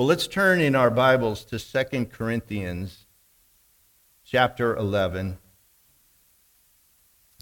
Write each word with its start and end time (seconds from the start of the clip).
Well, 0.00 0.06
let's 0.06 0.26
turn 0.26 0.62
in 0.62 0.74
our 0.74 0.90
Bibles 0.90 1.44
to 1.44 1.58
2 1.58 2.06
Corinthians 2.06 3.04
chapter 4.24 4.74
11 4.74 5.36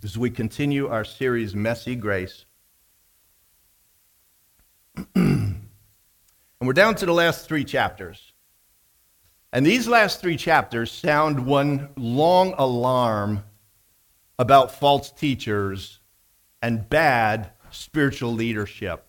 as 0.03 0.19
we 0.19 0.29
continue 0.31 0.89
our 0.89 1.05
series, 1.05 1.55
Messy 1.55 1.95
Grace. 1.95 2.47
and 5.15 5.69
we're 6.61 6.73
down 6.73 6.97
to 6.97 7.07
the 7.07 7.13
last 7.13 7.47
three 7.47 7.63
chapters. 7.63 8.33
And 9.53 9.65
these 9.65 9.87
last 9.87 10.21
three 10.21 10.37
chapters 10.37 10.91
sound 10.91 11.47
one 11.47 11.91
long 11.97 12.55
alarm 12.59 13.45
about 14.37 14.73
false 14.73 15.13
teachers 15.13 16.01
and 16.61 16.89
bad 16.91 17.53
spiritual 17.71 18.33
leadership. 18.33 19.07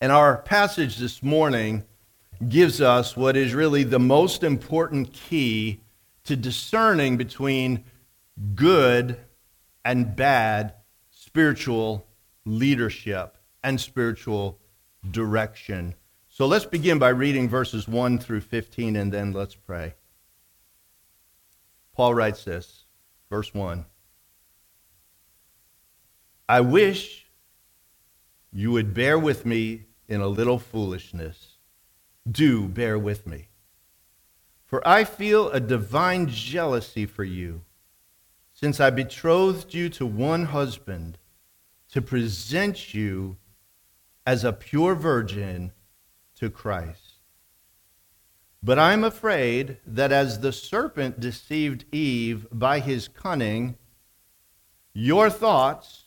And 0.00 0.12
our 0.12 0.36
passage 0.36 0.98
this 0.98 1.20
morning 1.20 1.82
gives 2.48 2.80
us 2.80 3.16
what 3.16 3.36
is 3.36 3.54
really 3.54 3.82
the 3.82 3.98
most 3.98 4.42
important 4.42 5.12
key 5.12 5.80
to 6.24 6.36
discerning 6.36 7.16
between 7.16 7.84
good 8.54 9.18
and 9.84 10.16
bad 10.16 10.74
spiritual 11.10 12.06
leadership 12.44 13.36
and 13.62 13.80
spiritual 13.80 14.58
direction. 15.10 15.94
So 16.28 16.46
let's 16.46 16.66
begin 16.66 16.98
by 16.98 17.08
reading 17.10 17.48
verses 17.48 17.88
1 17.88 18.18
through 18.18 18.42
15 18.42 18.96
and 18.96 19.12
then 19.12 19.32
let's 19.32 19.54
pray. 19.54 19.94
Paul 21.94 22.14
writes 22.14 22.44
this, 22.44 22.84
verse 23.30 23.54
1. 23.54 23.86
I 26.48 26.60
wish 26.60 27.26
you 28.52 28.70
would 28.72 28.94
bear 28.94 29.18
with 29.18 29.46
me 29.46 29.86
in 30.08 30.20
a 30.20 30.28
little 30.28 30.58
foolishness. 30.58 31.55
Do 32.28 32.66
bear 32.66 32.98
with 32.98 33.26
me. 33.26 33.48
For 34.64 34.86
I 34.86 35.04
feel 35.04 35.48
a 35.50 35.60
divine 35.60 36.26
jealousy 36.28 37.06
for 37.06 37.22
you, 37.22 37.62
since 38.52 38.80
I 38.80 38.90
betrothed 38.90 39.72
you 39.74 39.88
to 39.90 40.04
one 40.04 40.46
husband 40.46 41.18
to 41.92 42.02
present 42.02 42.92
you 42.92 43.36
as 44.26 44.42
a 44.42 44.52
pure 44.52 44.96
virgin 44.96 45.72
to 46.34 46.50
Christ. 46.50 47.20
But 48.62 48.78
I'm 48.78 49.04
afraid 49.04 49.78
that 49.86 50.10
as 50.10 50.40
the 50.40 50.52
serpent 50.52 51.20
deceived 51.20 51.84
Eve 51.94 52.48
by 52.50 52.80
his 52.80 53.06
cunning, 53.06 53.76
your 54.92 55.30
thoughts 55.30 56.04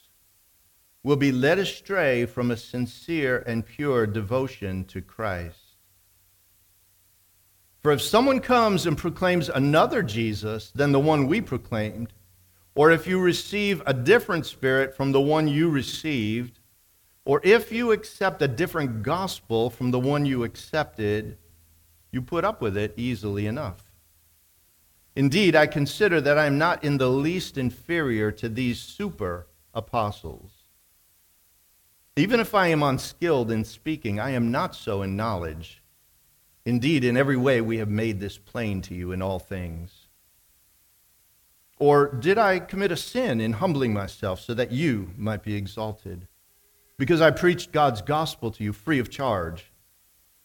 will 1.01 1.15
be 1.15 1.31
led 1.31 1.59
astray 1.59 2.25
from 2.25 2.51
a 2.51 2.57
sincere 2.57 3.41
and 3.47 3.65
pure 3.65 4.05
devotion 4.05 4.83
to 4.85 5.01
Christ. 5.01 5.68
For 7.81 7.91
if 7.91 8.01
someone 8.01 8.41
comes 8.41 8.85
and 8.85 8.97
proclaims 8.97 9.47
another 9.47 10.03
Jesus 10.03 10.71
than 10.71 10.91
the 10.91 10.99
one 10.99 11.27
we 11.27 11.39
proclaimed, 11.39 12.13
or 12.75 12.91
if 12.91 13.07
you 13.07 13.19
receive 13.19 13.81
a 13.85 13.93
different 13.93 14.45
spirit 14.45 14.95
from 14.95 15.11
the 15.11 15.21
one 15.21 15.47
you 15.47 15.69
received, 15.69 16.59
or 17.25 17.41
if 17.43 17.71
you 17.71 17.91
accept 17.91 18.41
a 18.41 18.47
different 18.47 19.03
gospel 19.03 19.69
from 19.69 19.91
the 19.91 19.99
one 19.99 20.25
you 20.25 20.43
accepted, 20.43 21.37
you 22.11 22.21
put 22.21 22.43
up 22.43 22.61
with 22.61 22.75
it 22.75 22.93
easily 22.97 23.47
enough. 23.47 23.89
Indeed, 25.15 25.55
I 25.55 25.67
consider 25.67 26.21
that 26.21 26.37
I 26.37 26.45
am 26.45 26.57
not 26.57 26.83
in 26.83 26.97
the 26.97 27.09
least 27.09 27.57
inferior 27.57 28.31
to 28.33 28.49
these 28.49 28.79
super 28.79 29.47
apostles. 29.73 30.51
Even 32.15 32.39
if 32.39 32.53
I 32.53 32.67
am 32.67 32.83
unskilled 32.83 33.51
in 33.51 33.63
speaking, 33.63 34.19
I 34.19 34.31
am 34.31 34.51
not 34.51 34.75
so 34.75 35.01
in 35.01 35.15
knowledge. 35.15 35.78
Indeed, 36.65 37.03
in 37.03 37.17
every 37.17 37.37
way 37.37 37.61
we 37.61 37.77
have 37.77 37.89
made 37.89 38.19
this 38.19 38.37
plain 38.37 38.81
to 38.83 38.93
you 38.93 39.11
in 39.11 39.21
all 39.21 39.39
things. 39.39 40.07
Or 41.77 42.07
did 42.07 42.37
I 42.37 42.59
commit 42.59 42.91
a 42.91 42.97
sin 42.97 43.39
in 43.39 43.53
humbling 43.53 43.93
myself 43.93 44.41
so 44.41 44.53
that 44.53 44.71
you 44.71 45.11
might 45.17 45.43
be 45.43 45.55
exalted? 45.55 46.27
Because 46.97 47.21
I 47.21 47.31
preached 47.31 47.71
God's 47.71 48.01
gospel 48.01 48.51
to 48.51 48.63
you 48.63 48.73
free 48.73 48.99
of 48.99 49.09
charge. 49.09 49.71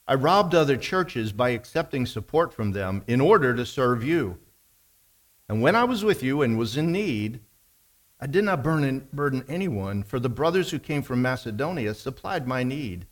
I 0.07 0.15
robbed 0.15 0.55
other 0.55 0.77
churches 0.77 1.33
by 1.33 1.51
accepting 1.51 2.07
support 2.07 2.53
from 2.55 2.73
them 2.73 3.03
in 3.07 3.21
order 3.21 3.55
to 3.55 3.67
serve 3.67 4.05
you. 4.05 4.39
And 5.49 5.61
when 5.61 5.75
I 5.75 5.85
was 5.85 6.05
with 6.05 6.23
you 6.23 6.43
and 6.43 6.57
was 6.57 6.77
in 6.77 6.93
need, 6.93 7.41
I 8.21 8.27
did 8.27 8.45
not 8.45 8.63
burden, 8.63 9.45
anyone, 9.49 10.03
for 10.03 10.21
the 10.21 10.29
brothers 10.29 10.71
who 10.71 10.79
came 10.79 11.03
from 11.03 11.21
Macedonia 11.21 11.95
supplied 11.95 12.47
my 12.47 12.63
need. 12.63 13.07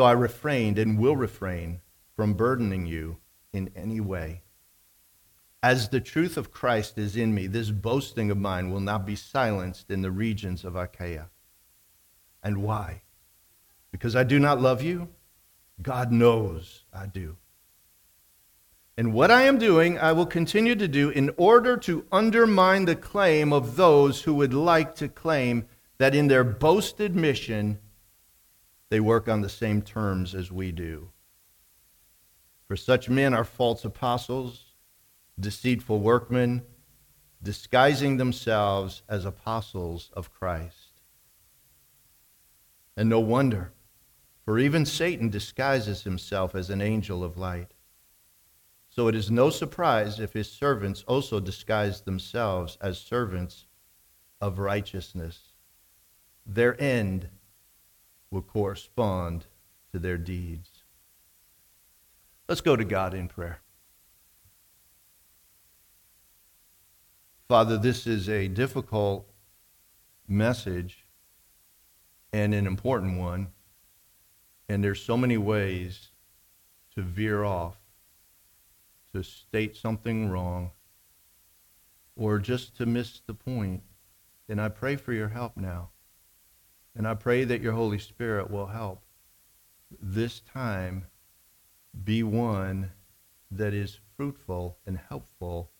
So 0.00 0.06
I 0.06 0.12
refrained 0.12 0.78
and 0.78 0.98
will 0.98 1.14
refrain 1.14 1.82
from 2.16 2.32
burdening 2.32 2.86
you 2.86 3.18
in 3.52 3.70
any 3.76 4.00
way. 4.00 4.40
As 5.62 5.90
the 5.90 6.00
truth 6.00 6.38
of 6.38 6.50
Christ 6.50 6.96
is 6.96 7.16
in 7.16 7.34
me, 7.34 7.46
this 7.46 7.70
boasting 7.70 8.30
of 8.30 8.38
mine 8.38 8.70
will 8.70 8.80
not 8.80 9.04
be 9.04 9.14
silenced 9.14 9.90
in 9.90 10.00
the 10.00 10.10
regions 10.10 10.64
of 10.64 10.74
Achaia. 10.74 11.28
And 12.42 12.62
why? 12.62 13.02
Because 13.92 14.16
I 14.16 14.24
do 14.24 14.38
not 14.38 14.58
love 14.58 14.82
you? 14.82 15.10
God 15.82 16.10
knows 16.10 16.84
I 16.94 17.04
do. 17.04 17.36
And 18.96 19.12
what 19.12 19.30
I 19.30 19.42
am 19.42 19.58
doing, 19.58 19.98
I 19.98 20.12
will 20.12 20.24
continue 20.24 20.76
to 20.76 20.88
do 20.88 21.10
in 21.10 21.30
order 21.36 21.76
to 21.76 22.06
undermine 22.10 22.86
the 22.86 22.96
claim 22.96 23.52
of 23.52 23.76
those 23.76 24.22
who 24.22 24.32
would 24.32 24.54
like 24.54 24.94
to 24.94 25.10
claim 25.10 25.66
that 25.98 26.14
in 26.14 26.28
their 26.28 26.42
boasted 26.42 27.14
mission, 27.14 27.78
they 28.90 29.00
work 29.00 29.28
on 29.28 29.40
the 29.40 29.48
same 29.48 29.80
terms 29.80 30.34
as 30.34 30.52
we 30.52 30.72
do. 30.72 31.10
For 32.66 32.76
such 32.76 33.08
men 33.08 33.32
are 33.32 33.44
false 33.44 33.84
apostles, 33.84 34.74
deceitful 35.38 36.00
workmen, 36.00 36.62
disguising 37.42 38.16
themselves 38.16 39.02
as 39.08 39.24
apostles 39.24 40.10
of 40.12 40.32
Christ. 40.32 41.00
And 42.96 43.08
no 43.08 43.20
wonder, 43.20 43.72
for 44.44 44.58
even 44.58 44.84
Satan 44.84 45.30
disguises 45.30 46.02
himself 46.02 46.54
as 46.54 46.68
an 46.68 46.82
angel 46.82 47.24
of 47.24 47.38
light. 47.38 47.72
So 48.88 49.06
it 49.06 49.14
is 49.14 49.30
no 49.30 49.50
surprise 49.50 50.18
if 50.18 50.32
his 50.32 50.50
servants 50.50 51.04
also 51.06 51.38
disguise 51.38 52.02
themselves 52.02 52.76
as 52.80 52.98
servants 52.98 53.66
of 54.40 54.58
righteousness. 54.58 55.50
Their 56.44 56.80
end 56.80 57.28
will 58.30 58.42
correspond 58.42 59.46
to 59.92 59.98
their 59.98 60.18
deeds. 60.18 60.70
Let's 62.48 62.60
go 62.60 62.76
to 62.76 62.84
God 62.84 63.14
in 63.14 63.28
prayer. 63.28 63.60
Father, 67.48 67.76
this 67.76 68.06
is 68.06 68.28
a 68.28 68.46
difficult 68.48 69.28
message 70.28 71.06
and 72.32 72.54
an 72.54 72.66
important 72.66 73.18
one, 73.18 73.48
and 74.68 74.84
there's 74.84 75.02
so 75.02 75.16
many 75.16 75.36
ways 75.36 76.10
to 76.94 77.02
veer 77.02 77.42
off 77.42 77.76
to 79.12 79.22
state 79.22 79.76
something 79.76 80.28
wrong 80.30 80.70
or 82.16 82.38
just 82.38 82.76
to 82.76 82.86
miss 82.86 83.20
the 83.26 83.34
point. 83.34 83.82
And 84.48 84.60
I 84.60 84.68
pray 84.68 84.96
for 84.96 85.12
your 85.12 85.28
help 85.28 85.56
now. 85.56 85.90
And 86.96 87.06
I 87.06 87.14
pray 87.14 87.44
that 87.44 87.60
your 87.60 87.72
Holy 87.72 87.98
Spirit 87.98 88.50
will 88.50 88.66
help 88.66 89.02
this 90.00 90.40
time 90.40 91.06
be 92.04 92.22
one 92.22 92.92
that 93.50 93.74
is 93.74 93.98
fruitful 94.16 94.78
and 94.86 94.98
helpful 95.08 95.70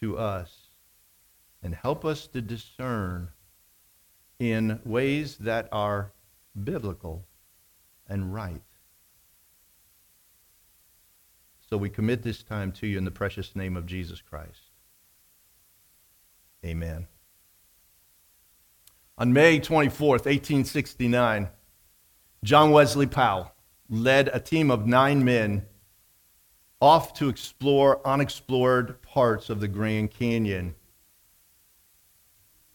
to 0.00 0.18
us 0.18 0.68
and 1.62 1.74
help 1.74 2.04
us 2.04 2.26
to 2.28 2.42
discern 2.42 3.28
in 4.38 4.80
ways 4.84 5.36
that 5.38 5.68
are 5.72 6.12
biblical 6.62 7.26
and 8.06 8.34
right. 8.34 8.62
So 11.68 11.78
we 11.78 11.88
commit 11.88 12.22
this 12.22 12.42
time 12.42 12.72
to 12.72 12.86
you 12.86 12.98
in 12.98 13.04
the 13.04 13.10
precious 13.10 13.56
name 13.56 13.76
of 13.76 13.86
Jesus 13.86 14.20
Christ. 14.20 14.70
Amen. 16.64 17.06
On 19.16 19.32
May 19.32 19.60
24th, 19.60 20.26
1869, 20.26 21.48
John 22.42 22.70
Wesley 22.72 23.06
Powell 23.06 23.52
led 23.88 24.28
a 24.28 24.40
team 24.40 24.72
of 24.72 24.86
nine 24.86 25.24
men 25.24 25.66
off 26.80 27.14
to 27.14 27.28
explore 27.28 28.04
unexplored 28.04 29.00
parts 29.02 29.50
of 29.50 29.60
the 29.60 29.68
Grand 29.68 30.10
Canyon. 30.10 30.74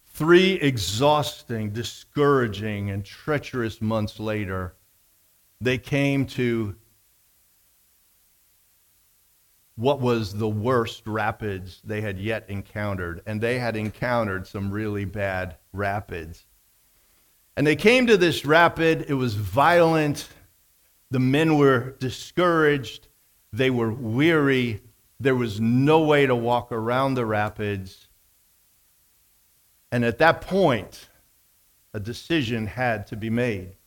Three 0.07 0.53
exhausting, 0.53 1.71
discouraging, 1.71 2.89
and 2.89 3.03
treacherous 3.03 3.81
months 3.81 4.17
later, 4.17 4.75
they 5.59 5.77
came 5.77 6.25
to 6.27 6.75
what 9.79 10.01
was 10.01 10.33
the 10.33 10.49
worst 10.49 11.07
rapids 11.07 11.81
they 11.85 12.01
had 12.01 12.19
yet 12.19 12.43
encountered. 12.49 13.21
And 13.25 13.39
they 13.39 13.57
had 13.57 13.77
encountered 13.77 14.45
some 14.45 14.71
really 14.71 15.05
bad 15.05 15.55
rapids. 15.71 16.45
And 17.55 17.65
they 17.65 17.77
came 17.77 18.05
to 18.07 18.17
this 18.17 18.45
rapid. 18.45 19.05
It 19.07 19.13
was 19.13 19.35
violent. 19.35 20.27
The 21.11 21.19
men 21.19 21.57
were 21.57 21.91
discouraged, 21.91 23.07
they 23.53 23.69
were 23.69 23.91
weary, 23.91 24.81
there 25.19 25.35
was 25.35 25.59
no 25.59 26.01
way 26.01 26.27
to 26.27 26.35
walk 26.35 26.71
around 26.71 27.13
the 27.13 27.25
rapids. 27.25 28.09
And 29.91 30.05
at 30.05 30.19
that 30.19 30.41
point, 30.41 31.07
a 31.93 31.99
decision 31.99 32.67
had 32.67 33.07
to 33.07 33.15
be 33.15 33.29
made. 33.29 33.77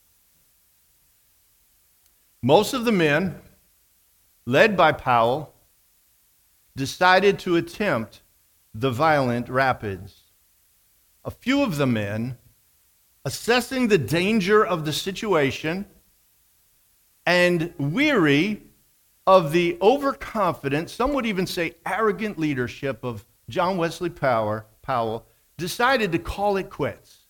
Most 2.42 2.74
of 2.74 2.84
the 2.84 2.92
men, 2.92 3.40
led 4.46 4.76
by 4.76 4.90
Powell, 4.90 5.51
decided 6.76 7.38
to 7.40 7.56
attempt 7.56 8.22
the 8.74 8.90
violent 8.90 9.48
rapids. 9.48 10.22
A 11.24 11.30
few 11.30 11.62
of 11.62 11.76
the 11.76 11.86
men, 11.86 12.38
assessing 13.24 13.88
the 13.88 13.98
danger 13.98 14.64
of 14.64 14.84
the 14.84 14.92
situation 14.92 15.86
and 17.26 17.72
weary 17.78 18.62
of 19.26 19.52
the 19.52 19.78
overconfident, 19.80 20.90
some 20.90 21.12
would 21.12 21.26
even 21.26 21.46
say 21.46 21.74
arrogant 21.86 22.38
leadership 22.38 23.04
of 23.04 23.25
John 23.48 23.76
Wesley 23.76 24.10
Powell, 24.10 25.26
decided 25.58 26.10
to 26.12 26.18
call 26.18 26.56
it 26.56 26.70
quits 26.70 27.26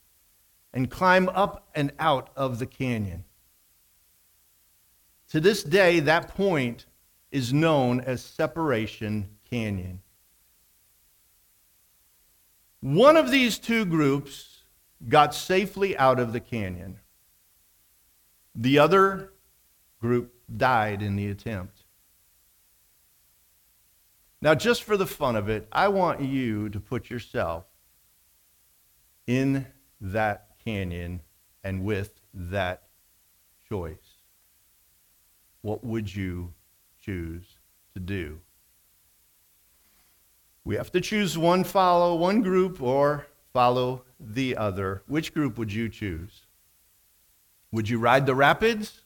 and 0.73 0.91
climb 0.91 1.29
up 1.31 1.69
and 1.75 1.93
out 1.99 2.31
of 2.35 2.59
the 2.59 2.67
canyon. 2.67 3.25
To 5.31 5.41
this 5.41 5.63
day, 5.63 6.01
that 6.01 6.29
point 6.29 6.87
is 7.33 7.53
known 7.53 8.01
as 8.01 8.23
Separation 8.23 9.29
Canyon. 9.51 10.01
One 12.81 13.17
of 13.17 13.31
these 13.31 13.59
two 13.59 13.85
groups 13.85 14.65
got 15.09 15.35
safely 15.35 15.97
out 15.97 16.21
of 16.21 16.33
the 16.33 16.41
canyon. 16.41 16.99
The 18.55 18.79
other 18.79 19.33
group 20.01 20.35
died 20.55 21.01
in 21.01 21.17
the 21.17 21.29
attempt. 21.29 21.85
Now, 24.43 24.55
just 24.55 24.83
for 24.83 24.97
the 24.97 25.07
fun 25.07 25.37
of 25.37 25.49
it, 25.49 25.69
I 25.73 25.89
want 25.89 26.21
you 26.21 26.69
to 26.69 26.81
put 26.81 27.09
yourself 27.09 27.65
in 29.27 29.67
that 30.01 30.49
canyon 30.65 31.23
and 31.63 31.85
with 31.85 32.21
that 32.35 32.83
choice. 33.69 34.19
What 35.63 35.85
would 35.85 36.15
you 36.15 36.53
choose 37.03 37.59
to 37.95 38.01
do? 38.01 38.41
We 40.65 40.77
have 40.77 40.93
to 40.93 41.01
choose 41.01 41.37
one 41.37 41.65
follow 41.65 42.15
one 42.15 42.41
group 42.41 42.81
or 42.81 43.27
follow 43.53 44.05
the 44.21 44.57
other. 44.57 45.03
Which 45.07 45.35
group 45.35 45.59
would 45.59 45.73
you 45.73 45.89
choose? 45.89 46.47
Would 47.73 47.89
you 47.89 47.99
ride 47.99 48.27
the 48.27 48.35
rapids? 48.35 49.03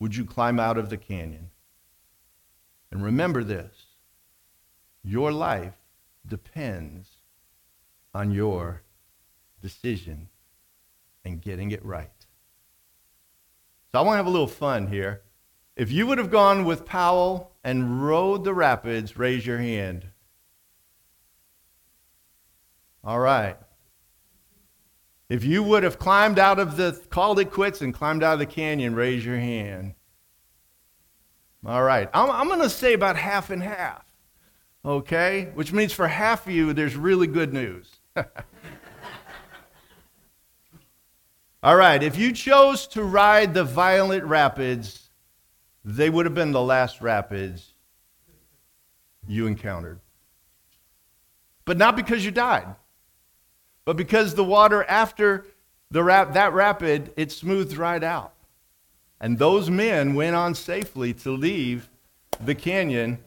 Would 0.00 0.16
you 0.16 0.24
climb 0.24 0.58
out 0.58 0.76
of 0.76 0.90
the 0.90 0.96
canyon? 0.96 1.50
And 2.90 3.04
remember 3.04 3.44
this 3.44 3.72
your 5.02 5.32
life 5.32 5.74
depends 6.26 7.08
on 8.12 8.30
your 8.30 8.82
decision 9.62 10.28
and 11.24 11.40
getting 11.40 11.70
it 11.70 11.84
right. 11.84 12.10
So 13.92 13.98
I 13.98 14.02
want 14.02 14.14
to 14.14 14.16
have 14.18 14.26
a 14.26 14.30
little 14.30 14.46
fun 14.46 14.88
here. 14.88 15.22
If 15.80 15.90
you 15.90 16.06
would 16.08 16.18
have 16.18 16.30
gone 16.30 16.66
with 16.66 16.84
Powell 16.84 17.52
and 17.64 18.06
rode 18.06 18.44
the 18.44 18.52
rapids, 18.52 19.16
raise 19.16 19.46
your 19.46 19.56
hand. 19.56 20.06
All 23.02 23.18
right. 23.18 23.56
If 25.30 25.42
you 25.42 25.62
would 25.62 25.82
have 25.82 25.98
climbed 25.98 26.38
out 26.38 26.58
of 26.58 26.76
the, 26.76 27.00
called 27.08 27.40
it 27.40 27.50
quits 27.50 27.80
and 27.80 27.94
climbed 27.94 28.22
out 28.22 28.34
of 28.34 28.40
the 28.40 28.44
canyon, 28.44 28.94
raise 28.94 29.24
your 29.24 29.38
hand. 29.38 29.94
All 31.64 31.82
right. 31.82 32.10
I'm, 32.12 32.30
I'm 32.30 32.48
going 32.48 32.60
to 32.60 32.68
say 32.68 32.92
about 32.92 33.16
half 33.16 33.48
and 33.48 33.62
half. 33.62 34.04
Okay? 34.84 35.48
Which 35.54 35.72
means 35.72 35.94
for 35.94 36.08
half 36.08 36.46
of 36.46 36.52
you, 36.52 36.74
there's 36.74 36.94
really 36.94 37.26
good 37.26 37.54
news. 37.54 37.90
All 41.62 41.76
right. 41.76 42.02
If 42.02 42.18
you 42.18 42.32
chose 42.32 42.86
to 42.88 43.02
ride 43.02 43.54
the 43.54 43.64
violent 43.64 44.24
rapids, 44.24 45.06
they 45.84 46.10
would 46.10 46.26
have 46.26 46.34
been 46.34 46.52
the 46.52 46.62
last 46.62 47.00
rapids 47.00 47.72
you 49.26 49.46
encountered. 49.46 50.00
But 51.64 51.78
not 51.78 51.96
because 51.96 52.24
you 52.24 52.30
died 52.30 52.74
but 53.90 53.96
because 53.96 54.34
the 54.34 54.44
water 54.44 54.84
after 54.84 55.46
the 55.90 56.04
rap, 56.04 56.34
that 56.34 56.52
rapid, 56.52 57.12
it 57.16 57.32
smoothed 57.32 57.76
right 57.76 58.04
out. 58.04 58.34
And 59.20 59.36
those 59.36 59.68
men 59.68 60.14
went 60.14 60.36
on 60.36 60.54
safely 60.54 61.12
to 61.14 61.32
leave 61.32 61.90
the 62.40 62.54
canyon 62.54 63.18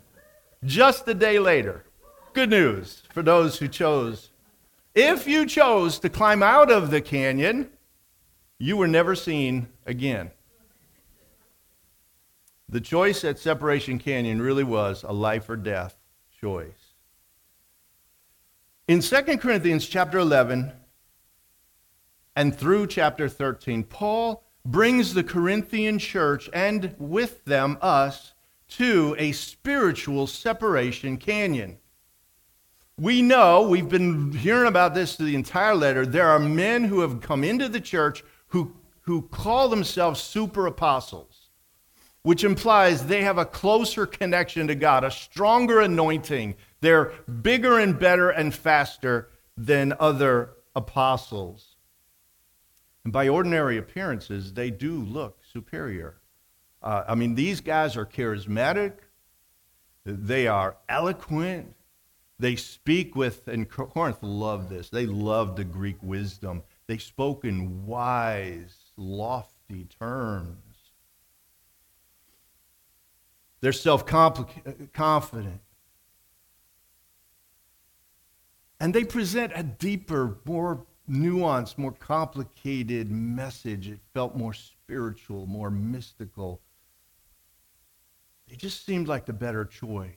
just 0.64 1.06
a 1.08 1.14
day 1.14 1.38
later. 1.38 1.84
Good 2.32 2.50
news 2.50 3.04
for 3.12 3.22
those 3.22 3.60
who 3.60 3.68
chose. 3.68 4.30
If 4.96 5.28
you 5.28 5.46
chose 5.46 6.00
to 6.00 6.10
climb 6.10 6.42
out 6.42 6.72
of 6.72 6.92
the 6.92 7.02
canyon, 7.02 7.70
you 8.58 8.78
were 8.78 8.88
never 8.88 9.16
seen 9.16 9.68
again. 9.86 10.32
The 12.74 12.82
choice 12.82 13.24
at 13.24 13.38
Separation 13.38 14.00
Canyon 14.00 14.42
really 14.42 14.64
was 14.64 15.04
a 15.04 15.14
life 15.14 15.48
or 15.48 15.56
death 15.56 15.96
choice. 16.42 16.96
In 18.88 19.00
2 19.00 19.38
Corinthians 19.38 19.86
chapter 19.86 20.18
11 20.18 20.72
and 22.36 22.58
through 22.58 22.88
chapter 22.88 23.30
13, 23.30 23.84
Paul 23.84 24.44
brings 24.66 25.14
the 25.14 25.24
Corinthian 25.24 26.00
church 26.00 26.50
and 26.52 26.96
with 26.98 27.46
them 27.46 27.78
us 27.80 28.34
to 28.70 29.16
a 29.20 29.34
spiritual 29.34 30.26
separation 30.26 31.18
canyon. 31.18 31.78
We 32.98 33.22
know, 33.22 33.68
we've 33.68 33.88
been 33.88 34.32
hearing 34.32 34.68
about 34.68 34.96
this 34.96 35.16
through 35.16 35.28
the 35.28 35.36
entire 35.36 35.76
letter, 35.76 36.08
there 36.08 36.32
are 36.32 36.40
men 36.40 36.86
who 36.86 37.02
have 37.02 37.22
come 37.22 37.44
into 37.44 37.70
the 37.70 37.80
church 37.80 38.24
who, 38.48 38.74
who 39.02 39.22
call 39.22 39.70
themselves 39.70 40.20
super 40.20 40.66
apostles, 40.66 41.43
which 42.24 42.44
implies 42.44 43.06
they 43.06 43.24
have 43.24 43.38
a 43.38 43.46
closer 43.46 44.06
connection 44.06 44.68
to 44.68 44.76
God, 44.76 45.04
a 45.04 45.12
stronger 45.12 45.82
anointing, 45.82 46.56
they're 46.82 47.12
bigger 47.42 47.80
and 47.80 48.00
better 48.00 48.30
and 48.30 48.54
faster 48.54 49.30
than 49.56 49.94
other 50.00 50.52
apostles. 50.76 51.76
And 53.04 53.12
by 53.12 53.28
ordinary 53.28 53.78
appearances, 53.78 54.54
they 54.54 54.72
do 54.72 54.96
look 54.96 55.40
superior. 55.52 56.16
Uh, 56.82 57.04
I 57.08 57.16
mean, 57.16 57.36
these 57.36 57.62
guys 57.62 57.96
are 57.98 58.06
charismatic, 58.06 58.94
they 60.06 60.48
are 60.48 60.78
eloquent, 60.90 61.76
they 62.40 62.56
speak 62.56 63.16
with, 63.16 63.48
and 63.48 63.70
Corinth 63.70 64.22
loved 64.22 64.70
this, 64.70 64.90
they 64.90 65.06
loved 65.06 65.58
the 65.58 65.64
Greek 65.64 65.98
wisdom. 66.02 66.64
They 66.88 66.98
spoke 66.98 67.46
in 67.46 67.86
wise, 67.86 68.76
lofty 68.98 69.86
terms. 69.86 70.73
They're 73.64 73.72
self 73.72 74.06
confident. 74.06 75.62
And 78.82 78.94
they 78.94 79.06
present 79.06 79.54
a 79.56 79.64
deeper, 79.64 80.40
more 80.44 80.86
nuanced, 81.10 81.78
more 81.78 81.94
complicated 81.94 83.10
message. 83.10 83.88
It 83.88 84.02
felt 84.14 84.36
more 84.36 84.52
spiritual, 84.52 85.46
more 85.46 85.72
mystical. 85.72 86.60
They 88.50 88.58
just 88.58 88.86
seemed 88.86 89.08
like 89.08 89.26
the 89.26 89.32
better 89.32 89.64
choice. 89.64 90.12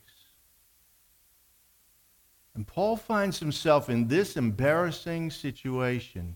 And 2.53 2.67
Paul 2.67 2.97
finds 2.97 3.39
himself 3.39 3.89
in 3.89 4.09
this 4.09 4.35
embarrassing 4.35 5.31
situation. 5.31 6.35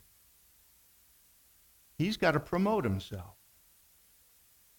He's 1.97 2.15
got 2.15 2.31
to 2.31 2.39
promote 2.39 2.85
himself. 2.85 3.35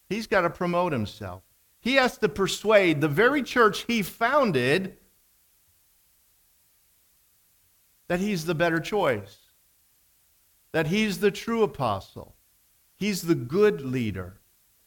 He's 0.09 0.25
got 0.25 0.41
to 0.41 0.49
promote 0.49 0.93
himself. 0.93 1.43
He 1.83 1.95
has 1.95 2.17
to 2.19 2.29
persuade 2.29 3.01
the 3.01 3.09
very 3.09 3.43
church 3.43 3.83
he 3.87 4.03
founded 4.03 4.95
that 8.07 8.21
he's 8.21 8.45
the 8.45 8.55
better 8.55 8.79
choice, 8.79 9.37
that 10.71 10.87
he's 10.87 11.19
the 11.19 11.29
true 11.29 11.61
apostle, 11.61 12.35
he's 12.95 13.23
the 13.23 13.35
good 13.35 13.81
leader, 13.81 14.39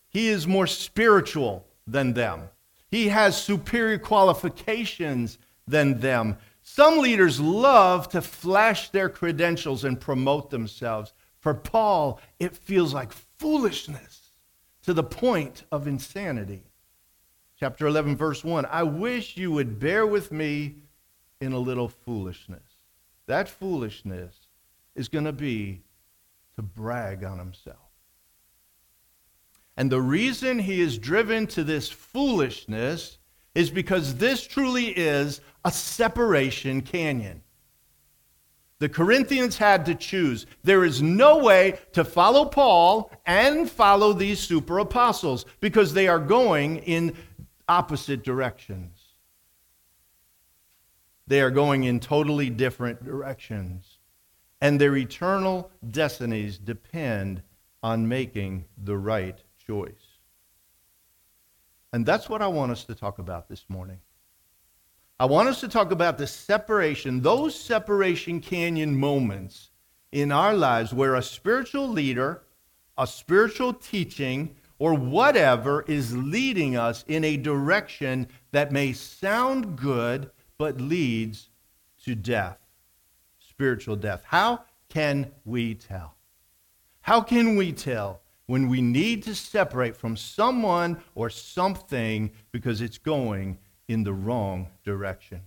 he 0.09 0.29
is 0.29 0.47
more 0.47 0.67
spiritual 0.67 1.67
than 1.87 2.15
them, 2.15 2.49
he 2.91 3.09
has 3.09 3.41
superior 3.41 3.99
qualifications 3.99 5.37
than 5.69 6.01
them. 6.01 6.39
Some 6.63 7.01
leaders 7.01 7.39
love 7.39 8.09
to 8.09 8.23
flash 8.23 8.89
their 8.89 9.11
credentials 9.11 9.85
and 9.85 10.01
promote 10.01 10.49
themselves. 10.49 11.13
For 11.41 11.53
Paul, 11.53 12.21
it 12.41 12.57
feels 12.57 12.95
like 12.95 13.13
foolishness 13.13 14.31
to 14.85 14.95
the 14.95 15.05
point 15.05 15.65
of 15.71 15.87
insanity. 15.87 16.63
Chapter 17.59 17.87
11, 17.87 18.17
verse 18.17 18.45
1 18.45 18.67
I 18.67 18.83
wish 18.83 19.37
you 19.37 19.51
would 19.53 19.79
bear 19.79 20.07
with 20.07 20.31
me 20.31 20.77
in 21.41 21.53
a 21.53 21.59
little 21.59 21.89
foolishness. 21.89 22.63
That 23.27 23.49
foolishness 23.49 24.35
is 24.95 25.09
going 25.09 25.25
to 25.25 25.33
be 25.33 25.83
to 26.57 26.63
brag 26.63 27.25
on 27.25 27.39
himself. 27.39 27.77
And 29.77 29.91
the 29.91 30.01
reason 30.01 30.59
he 30.59 30.81
is 30.81 30.97
driven 30.97 31.47
to 31.49 31.65
this 31.65 31.89
foolishness 31.89 33.19
is 33.55 33.71
because 33.71 34.15
this 34.15 34.47
truly 34.47 34.89
is 34.89 35.41
a 35.65 35.71
separation 35.71 36.81
canyon. 36.81 37.43
The 38.79 38.89
Corinthians 38.91 39.57
had 39.57 39.87
to 39.87 39.95
choose. 39.95 40.45
There 40.63 40.85
is 40.85 41.01
no 41.01 41.39
way 41.39 41.79
to 41.93 42.05
follow 42.05 42.45
Paul 42.45 43.11
and 43.25 43.71
follow 43.71 44.13
these 44.13 44.39
super 44.39 44.79
apostles 44.81 45.47
because 45.61 45.95
they 45.95 46.09
are 46.09 46.19
going 46.19 46.79
in 46.79 47.17
opposite 47.69 48.23
directions. 48.25 49.01
They 51.27 51.41
are 51.41 51.51
going 51.51 51.85
in 51.85 52.01
totally 52.01 52.51
different 52.51 53.05
directions. 53.05 53.99
And 54.61 54.81
their 54.81 54.97
eternal 54.97 55.71
destinies 55.91 56.59
depend 56.59 57.43
on 57.83 58.09
making 58.09 58.65
the 58.83 58.97
right 58.97 59.39
choice. 59.67 60.19
And 61.93 62.07
that's 62.07 62.29
what 62.29 62.43
I 62.43 62.47
want 62.47 62.73
us 62.73 62.85
to 62.85 62.95
talk 62.95 63.19
about 63.19 63.49
this 63.49 63.65
morning. 63.69 64.01
I 65.19 65.25
want 65.25 65.49
us 65.49 65.61
to 65.61 65.69
talk 65.69 65.93
about 65.93 66.19
the 66.19 66.27
separation, 66.27 67.23
those 67.23 67.59
separation 67.59 68.41
canyon 68.41 68.97
moments 68.97 69.71
in 70.13 70.31
our 70.31 70.55
lives 70.55 70.93
where 70.93 71.15
a 71.15 71.23
spiritual 71.23 71.89
leader, 71.89 72.43
a 72.99 73.07
spiritual 73.07 73.73
teaching, 73.73 74.57
or 74.79 74.95
whatever 74.95 75.83
is 75.89 76.17
leading 76.17 76.77
us 76.77 77.05
in 77.09 77.25
a 77.25 77.37
direction 77.37 78.29
that 78.53 78.73
may 78.73 78.93
sound 78.93 79.77
good 79.77 80.31
but 80.59 80.81
leads 80.81 81.49
to 82.05 82.15
death, 82.15 82.59
spiritual 83.39 83.97
death. 83.97 84.23
How 84.25 84.65
can 84.89 85.33
we 85.45 85.75
tell? 85.75 86.15
How 87.01 87.21
can 87.21 87.57
we 87.57 87.73
tell 87.73 88.21
when 88.47 88.69
we 88.69 88.81
need 88.81 89.23
to 89.25 89.35
separate 89.35 89.97
from 89.97 90.17
someone 90.17 91.03
or 91.15 91.31
something 91.31 92.31
because 92.53 92.81
it's 92.81 92.99
going 92.99 93.59
in 93.89 94.05
the 94.05 94.13
wrong 94.13 94.69
direction? 94.85 95.41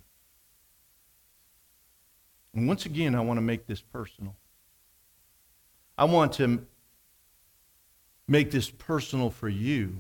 And 2.53 2.67
once 2.67 2.86
again, 2.86 3.15
I 3.15 3.21
want 3.21 3.38
to 3.38 3.41
make 3.41 3.67
this 3.67 3.81
personal. 3.81 4.36
I 5.98 6.05
want 6.05 6.33
to 6.33 6.65
make 8.29 8.51
this 8.51 8.69
personal 8.69 9.31
for 9.31 9.50
you 9.50 10.00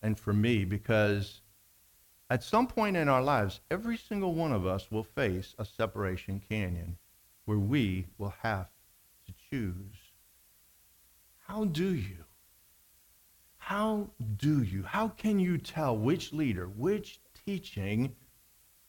and 0.00 0.18
for 0.18 0.32
me 0.32 0.64
because 0.64 1.42
at 2.30 2.42
some 2.42 2.66
point 2.66 2.96
in 2.96 3.08
our 3.08 3.22
lives, 3.22 3.60
every 3.70 3.96
single 3.96 4.32
one 4.32 4.52
of 4.52 4.66
us 4.66 4.90
will 4.90 5.04
face 5.04 5.54
a 5.58 5.64
separation 5.64 6.40
canyon 6.48 6.96
where 7.44 7.58
we 7.58 8.06
will 8.16 8.34
have 8.42 8.68
to 9.26 9.32
choose. 9.50 9.96
How 11.46 11.64
do 11.66 11.94
you? 11.94 12.24
How 13.58 14.08
do 14.36 14.62
you? 14.62 14.82
How 14.82 15.08
can 15.08 15.38
you 15.38 15.58
tell 15.58 15.96
which 15.96 16.32
leader, 16.32 16.66
which 16.68 17.20
teaching 17.44 18.16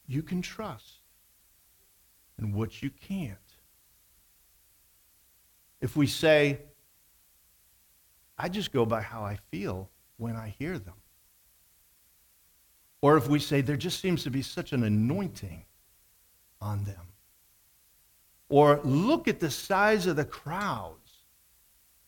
you 0.08 0.24
can 0.24 0.42
trust 0.42 1.00
and 2.38 2.54
what 2.54 2.82
you 2.82 2.90
can't? 2.90 3.38
If 5.82 5.98
we 5.98 6.08
say, 6.08 6.60
I 8.40 8.48
just 8.48 8.72
go 8.72 8.86
by 8.86 9.02
how 9.02 9.24
I 9.24 9.38
feel 9.52 9.90
when 10.18 10.38
I 10.38 10.56
hear 10.58 10.80
them. 10.80 10.94
Or 13.02 13.18
if 13.18 13.28
we 13.28 13.40
say 13.40 13.60
there 13.60 13.76
just 13.76 14.00
seems 14.00 14.24
to 14.24 14.30
be 14.30 14.42
such 14.42 14.72
an 14.72 14.84
anointing 14.84 15.66
on 16.62 16.86
them. 16.86 17.14
Or 18.48 18.80
look 18.84 19.28
at 19.28 19.42
the 19.42 19.52
size 19.52 20.08
of 20.08 20.16
the 20.16 20.26
crowds 20.26 21.12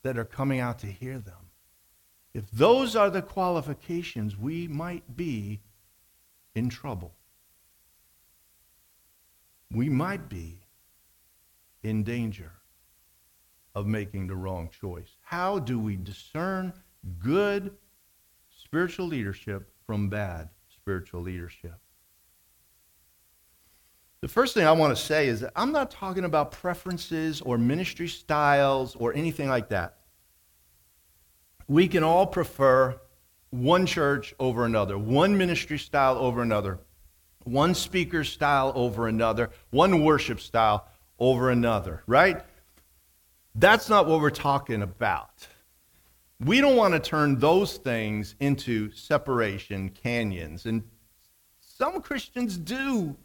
that 0.03 0.17
are 0.17 0.25
coming 0.25 0.61
out 0.61 0.79
to 0.79 0.87
hear 0.87 1.19
them. 1.19 1.35
If 2.33 2.49
those 2.51 2.95
are 2.95 3.09
the 3.09 3.21
qualifications, 3.21 4.37
we 4.37 4.67
might 4.67 5.17
be 5.17 5.59
in 6.55 6.69
trouble. 6.69 7.13
We 9.69 9.89
might 9.89 10.29
be 10.29 10.59
in 11.83 12.03
danger 12.03 12.51
of 13.75 13.87
making 13.87 14.27
the 14.27 14.35
wrong 14.35 14.69
choice. 14.69 15.17
How 15.21 15.59
do 15.59 15.79
we 15.79 15.95
discern 15.95 16.73
good 17.19 17.71
spiritual 18.63 19.07
leadership 19.07 19.69
from 19.85 20.09
bad 20.09 20.49
spiritual 20.69 21.21
leadership. 21.21 21.73
The 24.21 24.27
first 24.27 24.53
thing 24.53 24.65
I 24.65 24.71
want 24.71 24.95
to 24.95 25.03
say 25.03 25.27
is 25.27 25.41
that 25.41 25.51
I'm 25.55 25.71
not 25.71 25.91
talking 25.91 26.25
about 26.25 26.51
preferences 26.51 27.41
or 27.41 27.57
ministry 27.57 28.07
styles 28.07 28.95
or 28.95 29.13
anything 29.13 29.49
like 29.49 29.69
that. 29.69 29.97
We 31.67 31.87
can 31.87 32.03
all 32.03 32.27
prefer 32.27 32.99
one 33.49 33.85
church 33.85 34.33
over 34.39 34.65
another, 34.65 34.97
one 34.97 35.37
ministry 35.37 35.77
style 35.77 36.17
over 36.17 36.41
another, 36.41 36.79
one 37.43 37.73
speaker 37.73 38.23
style 38.23 38.71
over 38.75 39.07
another, 39.07 39.49
one 39.71 40.03
worship 40.03 40.39
style 40.39 40.87
over 41.19 41.49
another, 41.49 42.03
right? 42.07 42.43
That's 43.55 43.89
not 43.89 44.07
what 44.07 44.21
we're 44.21 44.29
talking 44.29 44.81
about. 44.81 45.47
We 46.39 46.61
don't 46.61 46.75
want 46.75 46.93
to 46.93 46.99
turn 46.99 47.37
those 47.37 47.77
things 47.77 48.35
into 48.39 48.91
separation 48.91 49.89
canyons. 49.89 50.65
And 50.65 50.83
some 51.59 52.01
Christians 52.01 52.57
do. 52.57 53.15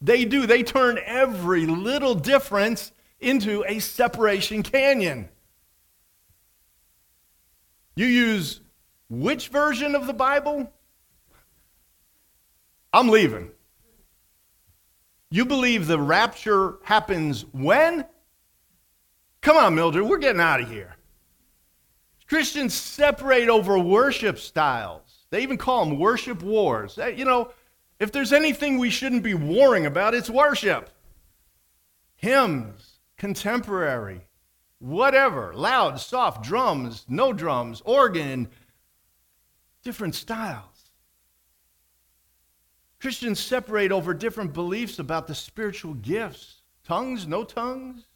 They 0.00 0.24
do. 0.24 0.46
They 0.46 0.62
turn 0.62 0.98
every 1.04 1.66
little 1.66 2.14
difference 2.14 2.92
into 3.20 3.64
a 3.66 3.78
separation 3.78 4.62
canyon. 4.62 5.28
You 7.94 8.06
use 8.06 8.60
which 9.08 9.48
version 9.48 9.94
of 9.94 10.06
the 10.06 10.12
Bible? 10.12 10.70
I'm 12.92 13.08
leaving. 13.08 13.50
You 15.30 15.44
believe 15.44 15.86
the 15.86 15.98
rapture 15.98 16.76
happens 16.84 17.44
when? 17.52 18.06
Come 19.46 19.58
on, 19.58 19.76
Mildred, 19.76 20.02
we're 20.02 20.18
getting 20.18 20.40
out 20.40 20.60
of 20.60 20.68
here. 20.68 20.96
Christians 22.26 22.74
separate 22.74 23.48
over 23.48 23.78
worship 23.78 24.40
styles. 24.40 25.26
They 25.30 25.40
even 25.44 25.56
call 25.56 25.84
them 25.84 26.00
worship 26.00 26.42
wars. 26.42 26.98
You 27.14 27.24
know, 27.24 27.52
if 28.00 28.10
there's 28.10 28.32
anything 28.32 28.76
we 28.76 28.90
shouldn't 28.90 29.22
be 29.22 29.34
warring 29.34 29.86
about, 29.86 30.14
it's 30.14 30.28
worship. 30.28 30.90
Hymns, 32.16 32.98
contemporary, 33.18 34.22
whatever, 34.80 35.54
loud, 35.54 36.00
soft, 36.00 36.42
drums, 36.42 37.04
no 37.08 37.32
drums, 37.32 37.82
organ, 37.84 38.48
different 39.84 40.16
styles. 40.16 40.90
Christians 43.00 43.38
separate 43.38 43.92
over 43.92 44.12
different 44.12 44.52
beliefs 44.52 44.98
about 44.98 45.28
the 45.28 45.36
spiritual 45.36 45.94
gifts 45.94 46.62
tongues, 46.82 47.28
no 47.28 47.44
tongues, 47.44 48.06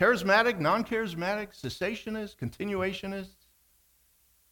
charismatic, 0.00 0.58
non 0.58 0.82
charismatic, 0.82 1.48
cessationist, 1.52 2.36
continuationist. 2.36 3.34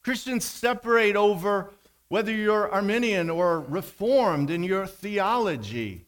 Christians 0.02 0.44
separate 0.44 1.16
over 1.16 1.70
whether 2.08 2.32
you're 2.32 2.70
Arminian 2.70 3.30
or 3.30 3.60
Reformed 3.60 4.50
in 4.50 4.62
your 4.62 4.86
theology 4.86 6.06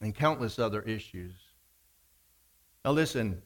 and 0.00 0.14
countless 0.14 0.58
other 0.58 0.82
issues. 0.82 1.34
Now, 2.84 2.92
listen, 2.92 3.42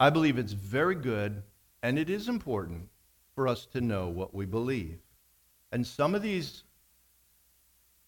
I 0.00 0.10
believe 0.10 0.38
it's 0.38 0.52
very 0.52 0.94
good 0.94 1.42
and 1.82 1.98
it 1.98 2.10
is 2.10 2.28
important 2.28 2.88
for 3.34 3.46
us 3.46 3.66
to 3.66 3.80
know 3.80 4.08
what 4.08 4.34
we 4.34 4.46
believe. 4.46 4.98
And 5.72 5.86
some 5.86 6.14
of 6.14 6.22
these 6.22 6.64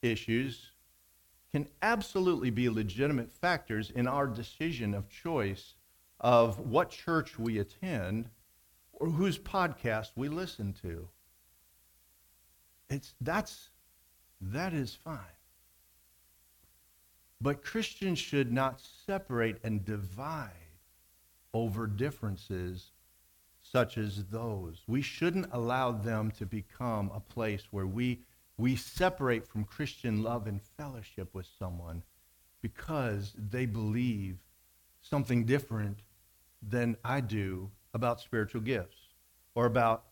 issues 0.02 0.67
can 1.52 1.66
absolutely 1.82 2.50
be 2.50 2.68
legitimate 2.68 3.32
factors 3.32 3.90
in 3.90 4.06
our 4.06 4.26
decision 4.26 4.94
of 4.94 5.08
choice 5.08 5.74
of 6.20 6.58
what 6.58 6.90
church 6.90 7.38
we 7.38 7.58
attend 7.58 8.28
or 8.92 9.08
whose 9.08 9.38
podcast 9.38 10.10
we 10.16 10.28
listen 10.28 10.72
to. 10.82 11.08
It's 12.90 13.14
that's 13.20 13.70
that 14.40 14.72
is 14.72 14.94
fine. 14.94 15.18
But 17.40 17.62
Christians 17.62 18.18
should 18.18 18.52
not 18.52 18.80
separate 19.06 19.58
and 19.62 19.84
divide 19.84 20.50
over 21.54 21.86
differences 21.86 22.90
such 23.60 23.98
as 23.98 24.24
those. 24.26 24.82
We 24.86 25.02
shouldn't 25.02 25.52
allow 25.52 25.92
them 25.92 26.30
to 26.32 26.46
become 26.46 27.10
a 27.14 27.20
place 27.20 27.68
where 27.70 27.86
we 27.86 28.20
we 28.58 28.76
separate 28.76 29.46
from 29.46 29.64
Christian 29.64 30.22
love 30.22 30.46
and 30.48 30.60
fellowship 30.76 31.34
with 31.34 31.46
someone 31.58 32.02
because 32.60 33.32
they 33.38 33.66
believe 33.66 34.38
something 35.00 35.44
different 35.44 36.00
than 36.60 36.96
I 37.04 37.20
do 37.20 37.70
about 37.94 38.20
spiritual 38.20 38.60
gifts 38.62 38.98
or 39.54 39.66
about 39.66 40.04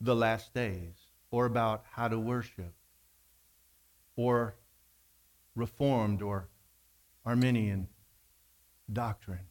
the 0.00 0.16
last 0.16 0.52
days 0.52 0.94
or 1.30 1.46
about 1.46 1.84
how 1.92 2.08
to 2.08 2.18
worship 2.18 2.74
or 4.16 4.56
Reformed 5.54 6.20
or 6.20 6.48
Arminian 7.24 7.88
doctrine. 8.92 9.46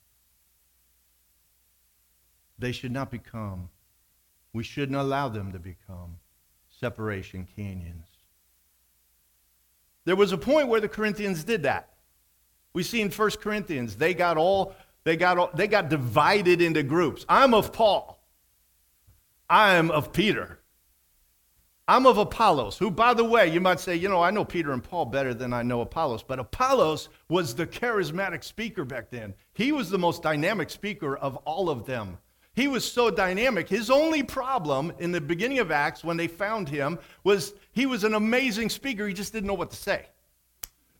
They 2.59 2.73
should 2.73 2.91
not 2.91 3.09
become 3.09 3.69
We 4.53 4.63
shouldn't 4.63 4.97
allow 4.97 5.29
them 5.29 5.51
to 5.53 5.59
become 5.59 6.19
separation 6.69 7.47
canyons. 7.55 8.12
There 10.05 10.15
was 10.15 10.31
a 10.31 10.37
point 10.37 10.67
where 10.67 10.81
the 10.81 10.89
Corinthians 10.89 11.43
did 11.43 11.63
that. 11.63 11.89
We 12.73 12.83
see 12.83 13.01
in 13.01 13.11
1 13.11 13.29
Corinthians, 13.41 13.95
they 13.95 14.13
got 14.13 14.37
all 14.37 14.75
they 15.03 15.17
got 15.17 15.37
all, 15.37 15.49
they 15.53 15.67
got 15.67 15.89
divided 15.89 16.61
into 16.61 16.81
groups. 16.83 17.25
I'm 17.27 17.53
of 17.53 17.73
Paul. 17.73 18.23
I 19.49 19.75
am 19.75 19.91
of 19.91 20.13
Peter. 20.13 20.59
I'm 21.85 22.05
of 22.05 22.17
Apollos, 22.17 22.77
who, 22.77 22.89
by 22.89 23.13
the 23.13 23.25
way, 23.25 23.51
you 23.51 23.59
might 23.59 23.81
say, 23.81 23.97
you 23.97 24.07
know, 24.07 24.23
I 24.23 24.31
know 24.31 24.45
Peter 24.45 24.71
and 24.71 24.81
Paul 24.81 25.05
better 25.05 25.33
than 25.33 25.51
I 25.51 25.63
know 25.63 25.81
Apollos, 25.81 26.23
but 26.23 26.39
Apollos 26.39 27.09
was 27.27 27.53
the 27.53 27.67
charismatic 27.67 28.41
speaker 28.45 28.85
back 28.85 29.09
then. 29.09 29.33
He 29.53 29.73
was 29.73 29.89
the 29.89 29.99
most 29.99 30.23
dynamic 30.23 30.69
speaker 30.69 31.17
of 31.17 31.35
all 31.37 31.69
of 31.69 31.85
them. 31.85 32.19
He 32.53 32.67
was 32.67 32.89
so 32.89 33.09
dynamic. 33.09 33.67
His 33.67 33.89
only 33.89 34.21
problem 34.21 34.93
in 34.99 35.11
the 35.11 35.19
beginning 35.19 35.59
of 35.59 35.71
Acts 35.71 36.03
when 36.03 36.17
they 36.17 36.27
found 36.27 36.69
him 36.69 36.99
was 37.23 37.53
he 37.71 37.85
was 37.85 38.03
an 38.03 38.13
amazing 38.13 38.69
speaker. 38.69 39.07
He 39.07 39.13
just 39.13 39.33
didn't 39.33 39.47
know 39.47 39.55
what 39.55 39.71
to 39.71 39.75
say. 39.75 40.05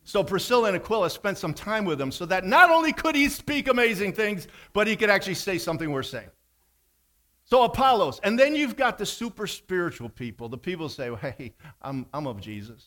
So 0.02 0.22
Priscilla 0.22 0.68
and 0.68 0.76
Aquila 0.76 1.08
spent 1.10 1.38
some 1.38 1.54
time 1.54 1.84
with 1.84 2.00
him 2.00 2.12
so 2.12 2.26
that 2.26 2.44
not 2.44 2.70
only 2.70 2.92
could 2.92 3.14
he 3.14 3.28
speak 3.28 3.68
amazing 3.68 4.12
things, 4.12 4.48
but 4.72 4.86
he 4.86 4.96
could 4.96 5.10
actually 5.10 5.34
say 5.34 5.56
something 5.56 5.90
worth 5.90 6.06
saying. 6.06 6.28
So 7.44 7.62
Apollos, 7.62 8.20
and 8.22 8.38
then 8.38 8.54
you've 8.54 8.76
got 8.76 8.98
the 8.98 9.06
super 9.06 9.46
spiritual 9.46 10.08
people. 10.08 10.48
The 10.48 10.58
people 10.58 10.88
say, 10.88 11.10
well, 11.10 11.20
hey, 11.20 11.54
I'm, 11.80 12.06
I'm 12.12 12.26
of 12.26 12.40
Jesus. 12.40 12.86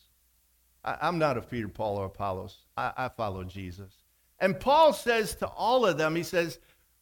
I, 0.84 1.08
am 1.08 1.18
not 1.18 1.36
of 1.36 1.50
Peter, 1.50 1.68
Paul, 1.68 1.96
or 1.96 2.06
Apollos. 2.06 2.58
I, 2.76 2.92
I 2.96 3.08
follow 3.08 3.44
Jesus. 3.44 3.92
And 4.40 4.58
Paul 4.58 4.92
says 4.92 5.34
to 5.36 5.46
all 5.46 5.86
of 5.86 5.98
them, 5.98 6.14
he 6.14 6.22
says, 6.22 6.58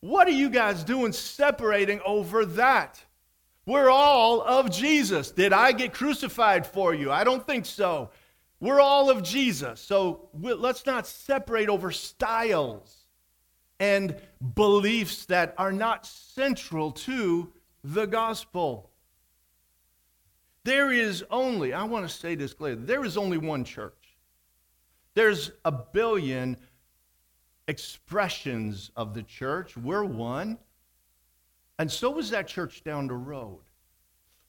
what 0.06 0.28
are 0.28 0.32
you 0.32 0.48
guys 0.48 0.84
doing 0.84 1.12
separating 1.12 2.00
over 2.06 2.46
that? 2.46 3.02
We're 3.66 3.90
all 3.90 4.40
of 4.42 4.70
Jesus. 4.70 5.32
Did 5.32 5.52
I 5.52 5.72
get 5.72 5.92
crucified 5.92 6.66
for 6.66 6.94
you? 6.94 7.10
I 7.10 7.24
don't 7.24 7.44
think 7.44 7.66
so. 7.66 8.10
We're 8.60 8.80
all 8.80 9.10
of 9.10 9.22
Jesus. 9.22 9.80
So 9.80 10.28
let's 10.32 10.86
not 10.86 11.06
separate 11.06 11.68
over 11.68 11.90
styles 11.90 13.06
and 13.80 14.16
beliefs 14.54 15.26
that 15.26 15.54
are 15.58 15.72
not 15.72 16.06
central 16.06 16.92
to 16.92 17.52
the 17.82 18.06
gospel. 18.06 18.90
There 20.64 20.92
is 20.92 21.24
only, 21.30 21.72
I 21.72 21.84
want 21.84 22.08
to 22.08 22.14
say 22.14 22.36
this 22.36 22.54
clearly, 22.54 22.82
there 22.82 23.04
is 23.04 23.16
only 23.16 23.38
one 23.38 23.64
church. 23.64 24.16
There's 25.14 25.50
a 25.64 25.72
billion 25.72 26.56
expressions 27.68 28.90
of 28.96 29.14
the 29.14 29.22
church. 29.22 29.76
We're 29.76 30.04
one. 30.04 30.58
And 31.78 31.90
so 31.90 32.18
is 32.18 32.30
that 32.30 32.48
church 32.48 32.84
down 32.84 33.06
the 33.06 33.14
road. 33.14 33.60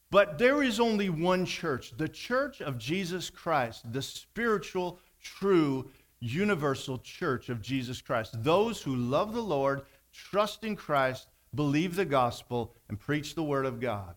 But 0.10 0.38
there 0.38 0.64
is 0.64 0.80
only 0.80 1.10
one 1.10 1.46
church, 1.46 1.94
the 1.98 2.08
church 2.08 2.62
of 2.62 2.78
Jesus 2.78 3.30
Christ, 3.30 3.92
the 3.92 4.02
spiritual, 4.02 5.00
true, 5.22 5.90
universal 6.20 7.00
church 7.00 7.50
of 7.50 7.62
Jesus 7.62 8.02
Christ. 8.02 8.42
Those 8.44 8.82
who 8.82 8.96
love 8.96 9.34
the 9.34 9.42
Lord, 9.42 9.82
trust 10.14 10.64
in 10.64 10.78
Christ, 10.78 11.28
believe 11.54 11.96
the 11.96 12.06
gospel, 12.06 12.74
and 12.88 13.00
preach 13.00 13.36
the 13.36 13.44
word 13.44 13.66
of 13.66 13.82
God. 13.82 14.16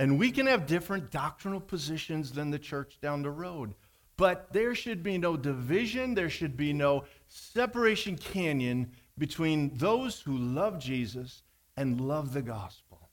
And 0.00 0.18
we 0.18 0.32
can 0.32 0.46
have 0.46 0.66
different 0.66 1.10
doctrinal 1.10 1.60
positions 1.60 2.32
than 2.32 2.50
the 2.50 2.58
church 2.58 2.98
down 3.00 3.22
the 3.22 3.30
road. 3.30 3.74
But 4.20 4.52
there 4.52 4.74
should 4.74 5.02
be 5.02 5.16
no 5.16 5.34
division, 5.34 6.12
there 6.14 6.28
should 6.28 6.54
be 6.54 6.74
no 6.74 7.04
separation 7.26 8.18
canyon 8.18 8.92
between 9.16 9.74
those 9.78 10.20
who 10.20 10.36
love 10.36 10.78
Jesus 10.78 11.42
and 11.78 11.98
love 11.98 12.34
the 12.34 12.42
gospel. 12.42 13.08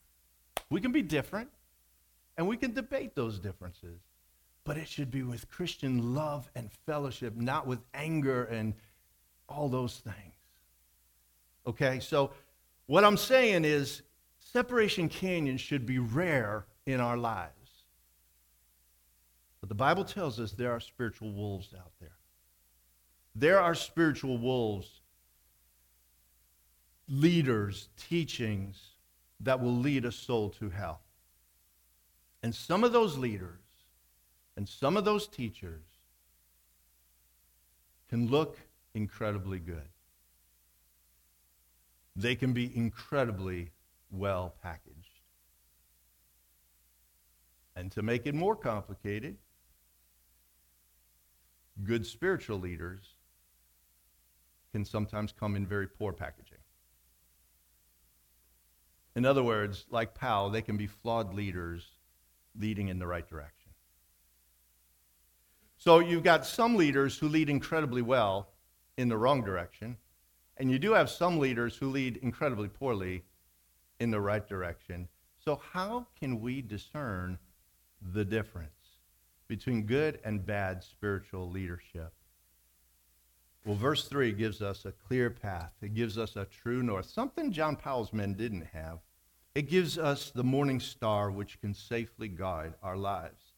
We 0.69 0.81
can 0.81 0.91
be 0.91 1.01
different, 1.01 1.49
and 2.35 2.45
we 2.45 2.57
can 2.57 2.73
debate 2.73 3.15
those 3.15 3.39
differences, 3.39 4.01
but 4.65 4.75
it 4.75 4.89
should 4.89 5.09
be 5.09 5.23
with 5.23 5.49
Christian 5.49 6.13
love 6.13 6.51
and 6.55 6.69
fellowship, 6.85 7.37
not 7.37 7.65
with 7.65 7.79
anger 7.93 8.43
and 8.43 8.73
all 9.47 9.69
those 9.69 9.99
things. 9.99 10.35
Okay, 11.65 12.01
so 12.01 12.31
what 12.87 13.05
I'm 13.05 13.15
saying 13.15 13.63
is 13.63 14.01
separation 14.39 15.07
canyon 15.07 15.55
should 15.55 15.85
be 15.85 15.99
rare 15.99 16.65
in 16.85 16.99
our 16.99 17.15
lives. 17.15 17.56
But 19.59 19.69
the 19.69 19.75
Bible 19.75 20.03
tells 20.03 20.39
us 20.39 20.51
there 20.51 20.71
are 20.71 20.79
spiritual 20.79 21.31
wolves 21.31 21.73
out 21.77 21.91
there. 21.99 22.17
There 23.35 23.59
are 23.59 23.75
spiritual 23.75 24.37
wolves 24.37 25.01
leaders, 27.09 27.89
teachings 27.97 28.77
that 29.39 29.61
will 29.61 29.75
lead 29.75 30.05
a 30.05 30.11
soul 30.11 30.49
to 30.49 30.69
hell. 30.69 31.01
And 32.43 32.53
some 32.53 32.83
of 32.83 32.91
those 32.91 33.17
leaders 33.17 33.61
and 34.55 34.67
some 34.67 34.97
of 34.97 35.05
those 35.05 35.27
teachers 35.27 35.83
can 38.09 38.29
look 38.29 38.57
incredibly 38.93 39.59
good. 39.59 39.89
They 42.15 42.35
can 42.35 42.53
be 42.53 42.75
incredibly 42.75 43.71
well 44.11 44.55
packaged. 44.61 45.21
And 47.75 47.91
to 47.91 48.01
make 48.01 48.25
it 48.25 48.33
more 48.33 48.55
complicated, 48.55 49.37
good 51.83 52.05
spiritual 52.05 52.59
leaders 52.59 53.15
can 54.71 54.85
sometimes 54.85 55.31
come 55.31 55.55
in 55.55 55.65
very 55.65 55.87
poor 55.87 56.13
packaging. 56.13 56.57
In 59.15 59.25
other 59.25 59.43
words, 59.43 59.85
like 59.89 60.13
Powell, 60.13 60.49
they 60.49 60.61
can 60.61 60.77
be 60.77 60.87
flawed 60.87 61.33
leaders 61.33 61.87
leading 62.59 62.87
in 62.89 62.99
the 62.99 63.07
right 63.07 63.27
direction. 63.27 63.71
So 65.77 65.99
you've 65.99 66.23
got 66.23 66.45
some 66.45 66.75
leaders 66.75 67.17
who 67.17 67.27
lead 67.27 67.49
incredibly 67.49 68.01
well 68.01 68.49
in 68.97 69.09
the 69.09 69.17
wrong 69.17 69.43
direction, 69.43 69.97
and 70.57 70.71
you 70.71 70.79
do 70.79 70.93
have 70.93 71.09
some 71.09 71.39
leaders 71.39 71.75
who 71.75 71.89
lead 71.89 72.17
incredibly 72.17 72.67
poorly 72.67 73.23
in 73.99 74.11
the 74.11 74.19
right 74.19 74.47
direction. 74.47 75.07
So, 75.43 75.61
how 75.71 76.07
can 76.19 76.41
we 76.41 76.61
discern 76.61 77.37
the 78.01 78.25
difference 78.25 78.76
between 79.47 79.83
good 79.83 80.19
and 80.23 80.45
bad 80.45 80.83
spiritual 80.83 81.49
leadership? 81.49 82.13
Well, 83.65 83.75
verse 83.75 84.07
3 84.07 84.31
gives 84.31 84.61
us 84.61 84.85
a 84.85 84.91
clear 84.91 85.29
path. 85.29 85.73
It 85.81 85.93
gives 85.93 86.17
us 86.17 86.35
a 86.35 86.45
true 86.45 86.81
north, 86.81 87.09
something 87.09 87.51
John 87.51 87.75
Powell's 87.75 88.13
men 88.13 88.33
didn't 88.33 88.67
have. 88.73 88.99
It 89.55 89.69
gives 89.69 89.97
us 89.97 90.29
the 90.29 90.43
morning 90.43 90.79
star 90.79 91.31
which 91.31 91.59
can 91.59 91.73
safely 91.73 92.27
guide 92.27 92.75
our 92.81 92.95
lives. 92.95 93.53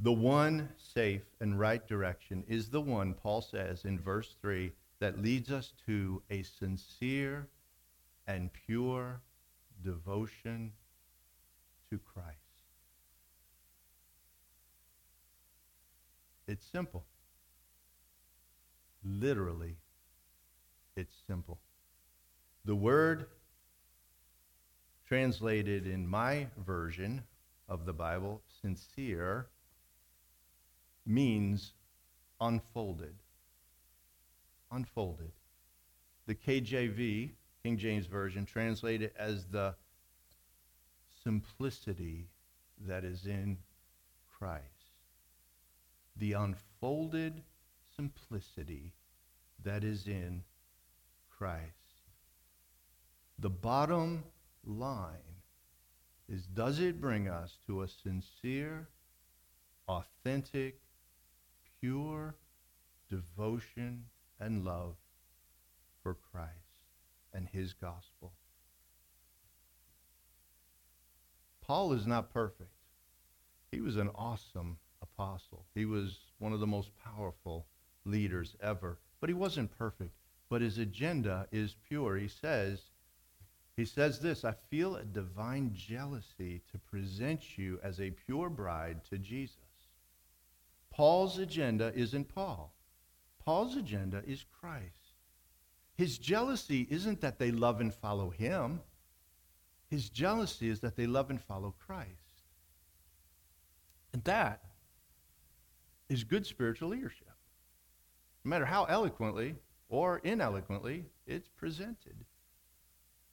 The 0.00 0.12
one 0.12 0.70
safe 0.76 1.24
and 1.40 1.58
right 1.58 1.86
direction 1.86 2.44
is 2.46 2.68
the 2.70 2.80
one, 2.80 3.14
Paul 3.14 3.42
says 3.42 3.84
in 3.84 3.98
verse 3.98 4.36
3, 4.40 4.72
that 5.00 5.22
leads 5.22 5.50
us 5.50 5.72
to 5.86 6.22
a 6.30 6.42
sincere 6.42 7.48
and 8.26 8.50
pure 8.52 9.20
devotion 9.82 10.72
to 11.90 11.98
Christ. 11.98 12.45
It's 16.48 16.66
simple. 16.66 17.04
Literally, 19.04 19.76
it's 20.96 21.14
simple. 21.26 21.58
The 22.64 22.74
word 22.74 23.26
translated 25.06 25.86
in 25.86 26.06
my 26.06 26.48
version 26.64 27.22
of 27.68 27.84
the 27.84 27.92
Bible, 27.92 28.42
sincere, 28.60 29.46
means 31.04 31.72
unfolded. 32.40 33.14
Unfolded. 34.70 35.30
The 36.26 36.34
KJV, 36.34 37.30
King 37.62 37.78
James 37.78 38.06
Version, 38.06 38.44
translated 38.44 39.12
as 39.16 39.46
the 39.46 39.74
simplicity 41.22 42.26
that 42.86 43.04
is 43.04 43.26
in 43.26 43.58
Christ. 44.38 44.75
The 46.16 46.32
unfolded 46.32 47.42
simplicity 47.94 48.94
that 49.62 49.84
is 49.84 50.06
in 50.06 50.44
Christ. 51.28 51.72
The 53.38 53.50
bottom 53.50 54.24
line 54.64 55.42
is 56.28 56.46
does 56.46 56.80
it 56.80 57.00
bring 57.00 57.28
us 57.28 57.58
to 57.66 57.82
a 57.82 57.88
sincere, 57.88 58.88
authentic, 59.88 60.80
pure 61.80 62.34
devotion 63.08 64.06
and 64.40 64.64
love 64.64 64.96
for 66.02 66.14
Christ 66.14 66.52
and 67.32 67.48
his 67.48 67.74
gospel? 67.74 68.32
Paul 71.60 71.92
is 71.92 72.06
not 72.06 72.32
perfect. 72.32 72.70
He 73.70 73.80
was 73.80 73.96
an 73.96 74.10
awesome 74.14 74.78
apostle. 75.16 75.64
He 75.74 75.84
was 75.84 76.18
one 76.38 76.52
of 76.52 76.60
the 76.60 76.66
most 76.66 76.90
powerful 77.02 77.66
leaders 78.04 78.56
ever, 78.62 78.98
but 79.20 79.30
he 79.30 79.34
wasn't 79.34 79.76
perfect. 79.76 80.12
But 80.48 80.62
his 80.62 80.78
agenda 80.78 81.48
is 81.50 81.76
pure. 81.88 82.16
He 82.16 82.28
says, 82.28 82.80
He 83.76 83.84
says 83.84 84.20
this 84.20 84.44
I 84.44 84.54
feel 84.70 84.96
a 84.96 85.04
divine 85.04 85.72
jealousy 85.74 86.62
to 86.70 86.78
present 86.78 87.58
you 87.58 87.80
as 87.82 88.00
a 88.00 88.10
pure 88.10 88.48
bride 88.48 89.04
to 89.10 89.18
Jesus. 89.18 89.56
Paul's 90.90 91.38
agenda 91.38 91.92
isn't 91.94 92.32
Paul, 92.34 92.72
Paul's 93.44 93.76
agenda 93.76 94.22
is 94.26 94.44
Christ. 94.60 94.92
His 95.96 96.18
jealousy 96.18 96.86
isn't 96.90 97.22
that 97.22 97.38
they 97.38 97.50
love 97.50 97.80
and 97.80 97.92
follow 97.92 98.28
him, 98.28 98.80
his 99.88 100.10
jealousy 100.10 100.68
is 100.68 100.80
that 100.80 100.94
they 100.94 101.06
love 101.06 101.30
and 101.30 101.40
follow 101.40 101.74
Christ. 101.86 102.10
And 104.12 104.22
that 104.24 104.65
is 106.08 106.24
good 106.24 106.46
spiritual 106.46 106.88
leadership. 106.88 107.32
No 108.44 108.50
matter 108.50 108.64
how 108.64 108.84
eloquently 108.84 109.56
or 109.88 110.18
ineloquently 110.18 111.06
it's 111.26 111.48
presented, 111.48 112.24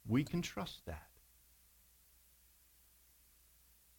we 0.06 0.24
can 0.24 0.42
trust 0.42 0.84
that. 0.86 1.08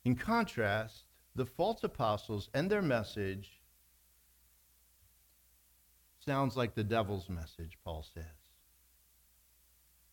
In 0.04 0.16
contrast, 0.16 1.06
the 1.36 1.46
false 1.46 1.84
apostles 1.84 2.50
and 2.54 2.70
their 2.70 2.82
message 2.82 3.62
sounds 6.26 6.56
like 6.56 6.76
the 6.76 6.84
devil's 6.84 7.30
message, 7.30 7.78
Paul 7.84 8.06
says. 8.14 8.24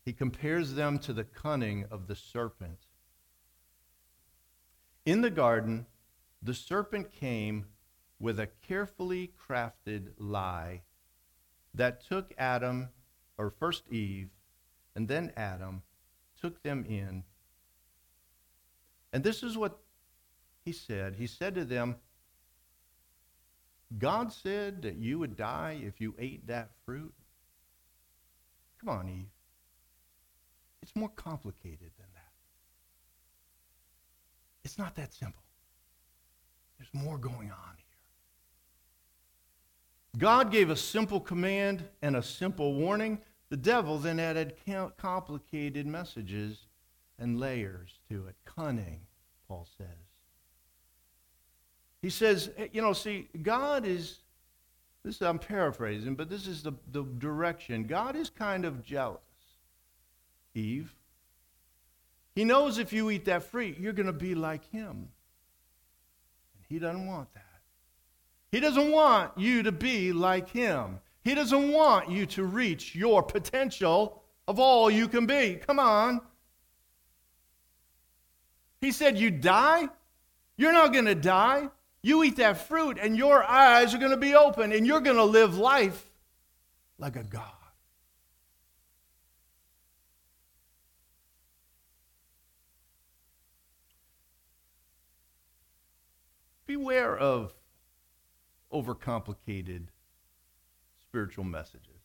He 0.05 0.13
compares 0.13 0.75
them 0.75 0.99
to 1.01 1.13
the 1.13 1.25
cunning 1.25 1.85
of 1.91 2.07
the 2.07 2.17
serpent. 2.17 2.87
In 5.05 5.21
the 5.21 5.31
garden, 5.31 5.87
the 6.43 6.55
serpent 6.55 7.13
came 7.13 7.67
with 8.23 8.39
a 8.39 8.47
carefully 8.67 9.33
crafted 9.37 10.13
lie 10.17 10.81
that 11.75 12.07
took 12.07 12.33
Adam, 12.39 12.89
or 13.37 13.51
first 13.51 13.83
Eve, 13.91 14.29
and 14.95 15.09
then 15.09 15.33
Adam, 15.37 15.83
took 16.41 16.63
them 16.63 16.85
in. 16.89 17.25
And 19.13 19.25
this 19.25 19.43
is 19.43 19.59
what 19.59 19.81
he 20.65 20.71
said. 20.71 21.17
He 21.17 21.27
said 21.27 21.57
to 21.57 21.65
them, 21.65 21.97
God 23.99 24.33
said 24.33 24.83
that 24.83 24.97
you 24.97 25.19
would 25.19 25.37
die 25.37 25.83
if 25.83 26.01
you 26.01 26.15
ate 26.17 26.47
that 26.47 26.71
fruit. 26.87 27.13
Come 28.79 28.89
on, 28.89 29.09
Eve. 29.09 29.27
It's 30.81 30.95
more 30.95 31.11
complicated 31.11 31.91
than 31.99 32.07
that. 32.15 32.33
It's 34.65 34.79
not 34.79 34.95
that 34.95 35.13
simple. 35.13 35.43
There's 36.79 37.05
more 37.05 37.19
going 37.19 37.51
on 37.51 37.75
here. 37.77 37.92
God 40.19 40.51
gave 40.51 40.71
a 40.71 40.77
simple 40.77 41.21
command 41.21 41.85
and 42.03 42.17
a 42.17 42.23
simple 42.23 42.75
warning. 42.75 43.19
The 43.49 43.57
devil 43.57 43.99
then 43.99 44.21
added 44.21 44.55
complicated 44.97 45.87
messages 45.87 46.67
and 47.19 47.41
layers 47.41 47.99
to 48.09 48.27
it. 48.27 48.35
Cunning, 48.45 49.01
Paul 49.49 49.67
says. 49.79 49.87
He 52.03 52.11
says, 52.11 52.51
eh, 52.57 52.69
you 52.73 52.83
know, 52.83 52.93
see, 52.93 53.29
God 53.43 53.87
is, 53.87 54.19
this 55.05 55.23
I'm 55.23 55.39
paraphrasing, 55.39 56.15
but 56.15 56.29
this 56.29 56.47
is 56.47 56.63
the, 56.63 56.73
the 56.91 57.05
direction. 57.05 57.85
God 57.85 58.17
is 58.17 58.29
kind 58.29 58.65
of 58.65 58.83
jealous, 58.83 59.21
Eve. 60.55 60.95
He 62.35 62.45
knows 62.45 62.79
if 62.79 62.93
you 62.93 63.11
eat 63.11 63.27
that 63.27 63.45
fruit, 63.45 63.79
you're 63.79 63.93
going 63.93 64.07
to 64.07 64.13
be 64.13 64.35
like 64.35 64.69
him. 64.71 65.09
And 66.57 66.65
he 66.69 66.79
doesn't 66.79 67.07
want 67.07 67.33
that. 67.35 67.52
He 68.53 68.61
doesn't 68.61 68.93
want 68.93 69.37
you 69.39 69.63
to 69.63 69.73
be 69.73 70.13
like 70.13 70.51
him. 70.51 71.01
He 71.25 71.35
doesn't 71.35 71.73
want 71.73 72.11
you 72.11 72.27
to 72.27 72.45
reach 72.45 72.95
your 72.95 73.23
potential 73.23 74.23
of 74.47 74.61
all 74.61 74.91
you 74.91 75.09
can 75.09 75.25
be. 75.25 75.55
Come 75.55 75.79
on. 75.79 76.21
He 78.83 78.93
said, 78.93 79.19
You 79.19 79.31
die? 79.31 79.89
You're 80.59 80.75
not 80.75 80.93
going 80.93 81.07
to 81.07 81.15
die. 81.15 81.69
You 82.03 82.25
eat 82.25 82.37
that 82.37 82.69
fruit, 82.69 82.99
and 83.01 83.17
your 83.17 83.43
eyes 83.43 83.95
are 83.95 83.99
going 83.99 84.11
to 84.11 84.17
be 84.19 84.35
open, 84.35 84.73
and 84.73 84.87
you're 84.87 85.01
going 85.01 85.17
to 85.17 85.25
live 85.25 85.57
life 85.57 86.11
like 86.99 87.17
a 87.17 87.23
God. 87.23 87.47
Beware 96.67 97.17
of 97.17 97.55
overcomplicated 98.73 99.89
spiritual 101.01 101.45
messages. 101.45 102.01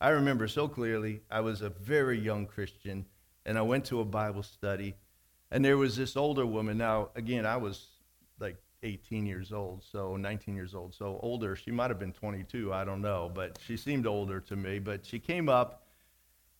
I 0.00 0.10
remember 0.10 0.48
so 0.48 0.68
clearly, 0.68 1.22
I 1.30 1.40
was 1.40 1.62
a 1.62 1.70
very 1.70 2.18
young 2.18 2.46
Christian, 2.46 3.06
and 3.46 3.58
I 3.58 3.62
went 3.62 3.84
to 3.86 4.00
a 4.00 4.04
Bible 4.04 4.42
study, 4.42 4.94
and 5.50 5.64
there 5.64 5.76
was 5.76 5.96
this 5.96 6.16
older 6.16 6.46
woman. 6.46 6.78
Now, 6.78 7.10
again, 7.16 7.46
I 7.46 7.56
was 7.56 7.86
like 8.38 8.56
18 8.82 9.26
years 9.26 9.52
old, 9.52 9.82
so 9.82 10.16
19 10.16 10.54
years 10.54 10.74
old, 10.74 10.94
so 10.94 11.18
older. 11.22 11.56
She 11.56 11.70
might 11.70 11.90
have 11.90 11.98
been 11.98 12.12
22, 12.12 12.72
I 12.72 12.84
don't 12.84 13.00
know, 13.00 13.30
but 13.34 13.58
she 13.64 13.76
seemed 13.76 14.06
older 14.06 14.40
to 14.40 14.56
me. 14.56 14.78
But 14.78 15.06
she 15.06 15.18
came 15.18 15.48
up 15.48 15.86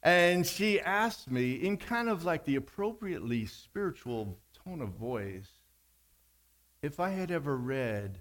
and 0.03 0.47
she 0.47 0.81
asked 0.81 1.31
me, 1.31 1.55
in 1.55 1.77
kind 1.77 2.09
of 2.09 2.25
like 2.25 2.45
the 2.45 2.57
appropriately 2.57 3.47
spiritual 3.47 4.39
tone 4.65 4.81
of 4.81 4.91
voice, 4.91 5.49
if 6.83 7.01
I 7.01 7.11
had 7.11 7.31
ever 7.31 7.57
read 7.57 8.21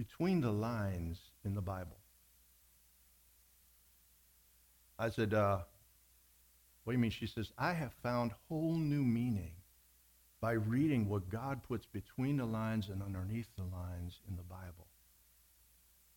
between 0.00 0.40
the 0.40 0.50
lines 0.50 1.18
in 1.44 1.54
the 1.54 1.60
Bible. 1.60 1.98
I 4.98 5.10
said, 5.10 5.34
uh, 5.34 5.58
What 6.84 6.94
do 6.94 6.96
you 6.96 7.02
mean? 7.02 7.10
She 7.10 7.26
says, 7.26 7.52
I 7.58 7.74
have 7.74 7.92
found 8.02 8.32
whole 8.48 8.76
new 8.76 9.04
meaning 9.04 9.52
by 10.40 10.52
reading 10.52 11.06
what 11.06 11.28
God 11.28 11.62
puts 11.62 11.84
between 11.84 12.38
the 12.38 12.46
lines 12.46 12.88
and 12.88 13.02
underneath 13.02 13.48
the 13.56 13.64
lines 13.64 14.20
in 14.26 14.36
the 14.36 14.42
Bible. 14.42 14.86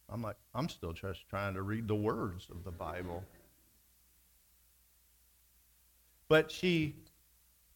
I'm 0.07 0.21
like, 0.21 0.37
I'm 0.55 0.69
still 0.69 0.93
just 0.93 1.27
trying 1.27 1.53
to 1.55 1.61
read 1.61 1.89
the 1.89 1.95
words 1.95 2.47
of 2.49 2.63
the 2.63 2.71
Bible. 2.71 3.21
But 6.29 6.51
she 6.51 6.95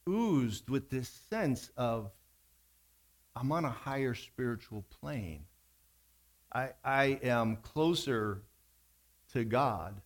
oozed 0.07 0.69
with 0.69 0.89
this 0.89 1.09
sense 1.29 1.69
of, 1.75 2.11
I'm 3.35 3.51
on 3.51 3.65
a 3.65 3.69
higher 3.69 4.13
spiritual 4.13 4.85
plane. 5.01 5.43
I, 6.57 6.71
I 6.83 7.05
am 7.21 7.57
closer 7.57 8.41
to 9.33 9.43
God 9.43 10.01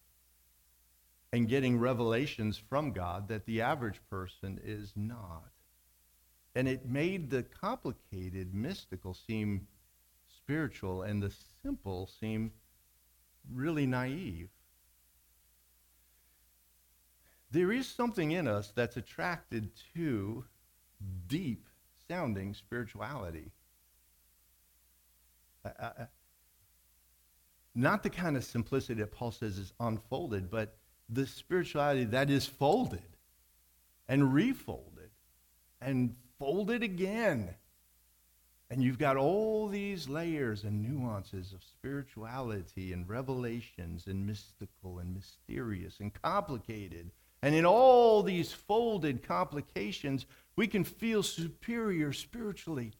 and 1.32 1.48
getting 1.48 1.80
revelations 1.80 2.58
from 2.58 2.92
God 2.92 3.30
that 3.30 3.46
the 3.46 3.62
average 3.62 4.02
person 4.10 4.60
is 4.62 4.92
not. 4.98 5.48
And 6.54 6.68
it 6.68 6.86
made 6.86 7.30
the 7.30 7.44
complicated, 7.44 8.54
mystical 8.54 9.14
seem 9.14 9.66
spiritual 10.28 11.04
and 11.04 11.24
the 11.24 11.32
simple 11.64 12.10
seem 12.20 12.52
really 13.50 13.86
naive. 13.86 14.50
There 17.50 17.72
is 17.72 17.88
something 17.88 18.32
in 18.32 18.50
us 18.50 18.74
that's 18.76 18.98
attracted 18.98 19.70
to 19.94 20.44
deep 21.28 21.66
sounding 22.10 22.54
spirituality. 22.54 23.52
I, 25.64 25.70
I, 25.70 26.08
not 27.74 28.04
the 28.04 28.10
kind 28.10 28.36
of 28.36 28.44
simplicity 28.44 29.02
that 29.02 29.12
Paul 29.12 29.32
says 29.32 29.58
is 29.58 29.74
unfolded, 29.80 30.50
but 30.50 30.78
the 31.10 31.26
spirituality 31.26 32.06
that 32.06 32.30
is 32.30 32.46
folded 32.46 33.02
and 34.08 34.34
refolded 34.34 35.10
and 35.82 36.16
folded 36.40 36.84
again. 36.84 37.56
And 38.70 38.82
you've 38.82 39.00
got 39.00 39.18
all 39.18 39.68
these 39.68 40.08
layers 40.08 40.64
and 40.64 40.82
nuances 40.82 41.52
of 41.52 41.62
spirituality 41.62 42.94
and 42.94 43.08
revelations 43.08 44.08
and 44.08 44.26
mystical 44.26 45.00
and 45.00 45.14
mysterious 45.14 46.00
and 46.00 46.14
complicated. 46.14 47.12
And 47.42 47.54
in 47.54 47.66
all 47.66 48.24
these 48.24 48.52
folded 48.54 49.24
complications, 49.24 50.26
we 50.56 50.68
can 50.68 50.84
feel 50.84 51.24
superior 51.24 52.14
spiritually. 52.14 52.94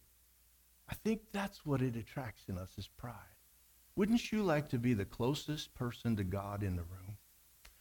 I 0.88 0.94
think 0.94 1.22
that's 1.32 1.64
what 1.64 1.80
it 1.80 1.96
attracts 1.96 2.48
in 2.48 2.58
us 2.58 2.70
is 2.76 2.86
pride. 2.86 3.31
Wouldn't 3.96 4.32
you 4.32 4.42
like 4.42 4.68
to 4.70 4.78
be 4.78 4.94
the 4.94 5.04
closest 5.04 5.74
person 5.74 6.16
to 6.16 6.24
God 6.24 6.62
in 6.62 6.76
the 6.76 6.82
room? 6.82 7.16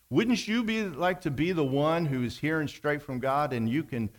Wouldn't 0.09 0.47
you 0.47 0.63
be 0.63 0.83
like 0.83 1.21
to 1.21 1.31
be 1.31 1.53
the 1.53 1.63
one 1.63 2.05
who 2.05 2.23
is 2.23 2.37
hearing 2.37 2.67
straight 2.67 3.01
from 3.01 3.19
God 3.19 3.53
and 3.53 3.69
you 3.69 3.83
can 3.83 4.09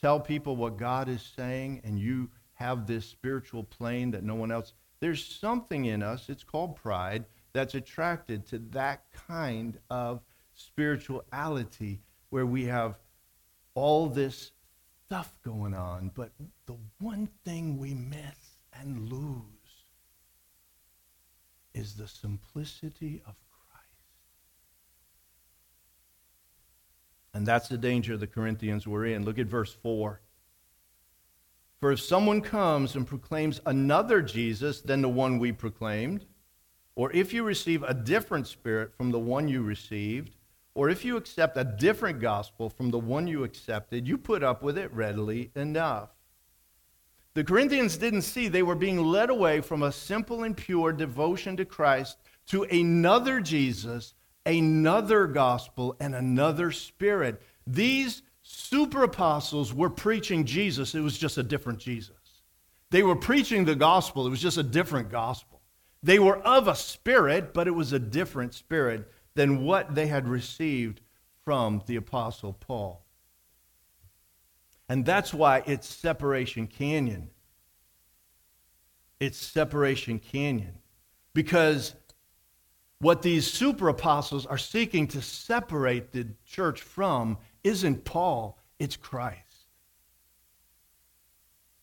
tell 0.00 0.18
people 0.18 0.56
what 0.56 0.78
God 0.78 1.08
is 1.08 1.22
saying 1.36 1.82
and 1.84 1.98
you 1.98 2.30
have 2.54 2.86
this 2.86 3.04
spiritual 3.04 3.64
plane 3.64 4.10
that 4.12 4.24
no 4.24 4.34
one 4.34 4.52
else 4.52 4.72
there's 5.00 5.24
something 5.24 5.86
in 5.86 6.02
us 6.02 6.28
it's 6.28 6.44
called 6.44 6.76
pride 6.76 7.24
that's 7.52 7.74
attracted 7.74 8.46
to 8.46 8.58
that 8.70 9.04
kind 9.28 9.78
of 9.90 10.20
spirituality 10.54 12.00
where 12.30 12.46
we 12.46 12.64
have 12.64 12.98
all 13.74 14.06
this 14.06 14.52
stuff 15.06 15.38
going 15.44 15.74
on 15.74 16.10
but 16.14 16.30
the 16.66 16.76
one 17.00 17.28
thing 17.44 17.78
we 17.78 17.94
miss 17.94 18.58
and 18.80 19.10
lose 19.10 19.42
is 21.82 21.94
the 21.94 22.06
simplicity 22.06 23.20
of 23.26 23.34
Christ. 23.50 23.88
And 27.34 27.44
that's 27.44 27.68
the 27.68 27.76
danger 27.76 28.16
the 28.16 28.28
Corinthians 28.28 28.86
were 28.86 29.04
in. 29.04 29.24
Look 29.24 29.40
at 29.40 29.48
verse 29.48 29.74
4. 29.74 30.20
For 31.80 31.90
if 31.90 32.00
someone 32.00 32.40
comes 32.40 32.94
and 32.94 33.04
proclaims 33.04 33.60
another 33.66 34.22
Jesus 34.22 34.80
than 34.80 35.02
the 35.02 35.08
one 35.08 35.40
we 35.40 35.50
proclaimed, 35.50 36.24
or 36.94 37.10
if 37.12 37.32
you 37.32 37.42
receive 37.42 37.82
a 37.82 37.94
different 37.94 38.46
spirit 38.46 38.94
from 38.96 39.10
the 39.10 39.18
one 39.18 39.48
you 39.48 39.62
received, 39.62 40.36
or 40.74 40.88
if 40.88 41.04
you 41.04 41.16
accept 41.16 41.56
a 41.56 41.64
different 41.64 42.20
gospel 42.20 42.70
from 42.70 42.92
the 42.92 43.00
one 43.00 43.26
you 43.26 43.42
accepted, 43.42 44.06
you 44.06 44.16
put 44.16 44.44
up 44.44 44.62
with 44.62 44.78
it 44.78 44.92
readily 44.94 45.50
enough. 45.56 46.10
The 47.34 47.44
Corinthians 47.44 47.96
didn't 47.96 48.22
see 48.22 48.48
they 48.48 48.62
were 48.62 48.74
being 48.74 48.98
led 48.98 49.30
away 49.30 49.62
from 49.62 49.82
a 49.82 49.92
simple 49.92 50.44
and 50.44 50.56
pure 50.56 50.92
devotion 50.92 51.56
to 51.56 51.64
Christ 51.64 52.18
to 52.48 52.64
another 52.64 53.40
Jesus, 53.40 54.14
another 54.44 55.26
gospel, 55.26 55.96
and 55.98 56.14
another 56.14 56.70
spirit. 56.72 57.40
These 57.66 58.22
super 58.42 59.04
apostles 59.04 59.72
were 59.72 59.88
preaching 59.88 60.44
Jesus, 60.44 60.94
it 60.94 61.00
was 61.00 61.16
just 61.16 61.38
a 61.38 61.42
different 61.42 61.78
Jesus. 61.78 62.16
They 62.90 63.02
were 63.02 63.16
preaching 63.16 63.64
the 63.64 63.76
gospel, 63.76 64.26
it 64.26 64.30
was 64.30 64.42
just 64.42 64.58
a 64.58 64.62
different 64.62 65.10
gospel. 65.10 65.62
They 66.02 66.18
were 66.18 66.38
of 66.38 66.68
a 66.68 66.74
spirit, 66.74 67.54
but 67.54 67.66
it 67.66 67.70
was 67.70 67.92
a 67.92 67.98
different 67.98 68.52
spirit 68.52 69.10
than 69.34 69.64
what 69.64 69.94
they 69.94 70.08
had 70.08 70.28
received 70.28 71.00
from 71.44 71.82
the 71.86 71.96
apostle 71.96 72.52
Paul. 72.52 73.06
And 74.92 75.06
that's 75.06 75.32
why 75.32 75.62
it's 75.64 75.88
Separation 75.88 76.66
Canyon. 76.66 77.30
It's 79.20 79.38
Separation 79.38 80.18
Canyon. 80.18 80.74
Because 81.32 81.94
what 82.98 83.22
these 83.22 83.50
super 83.50 83.88
apostles 83.88 84.44
are 84.44 84.58
seeking 84.58 85.06
to 85.08 85.22
separate 85.22 86.12
the 86.12 86.26
church 86.44 86.82
from 86.82 87.38
isn't 87.64 88.04
Paul, 88.04 88.58
it's 88.78 88.96
Christ. 88.96 89.64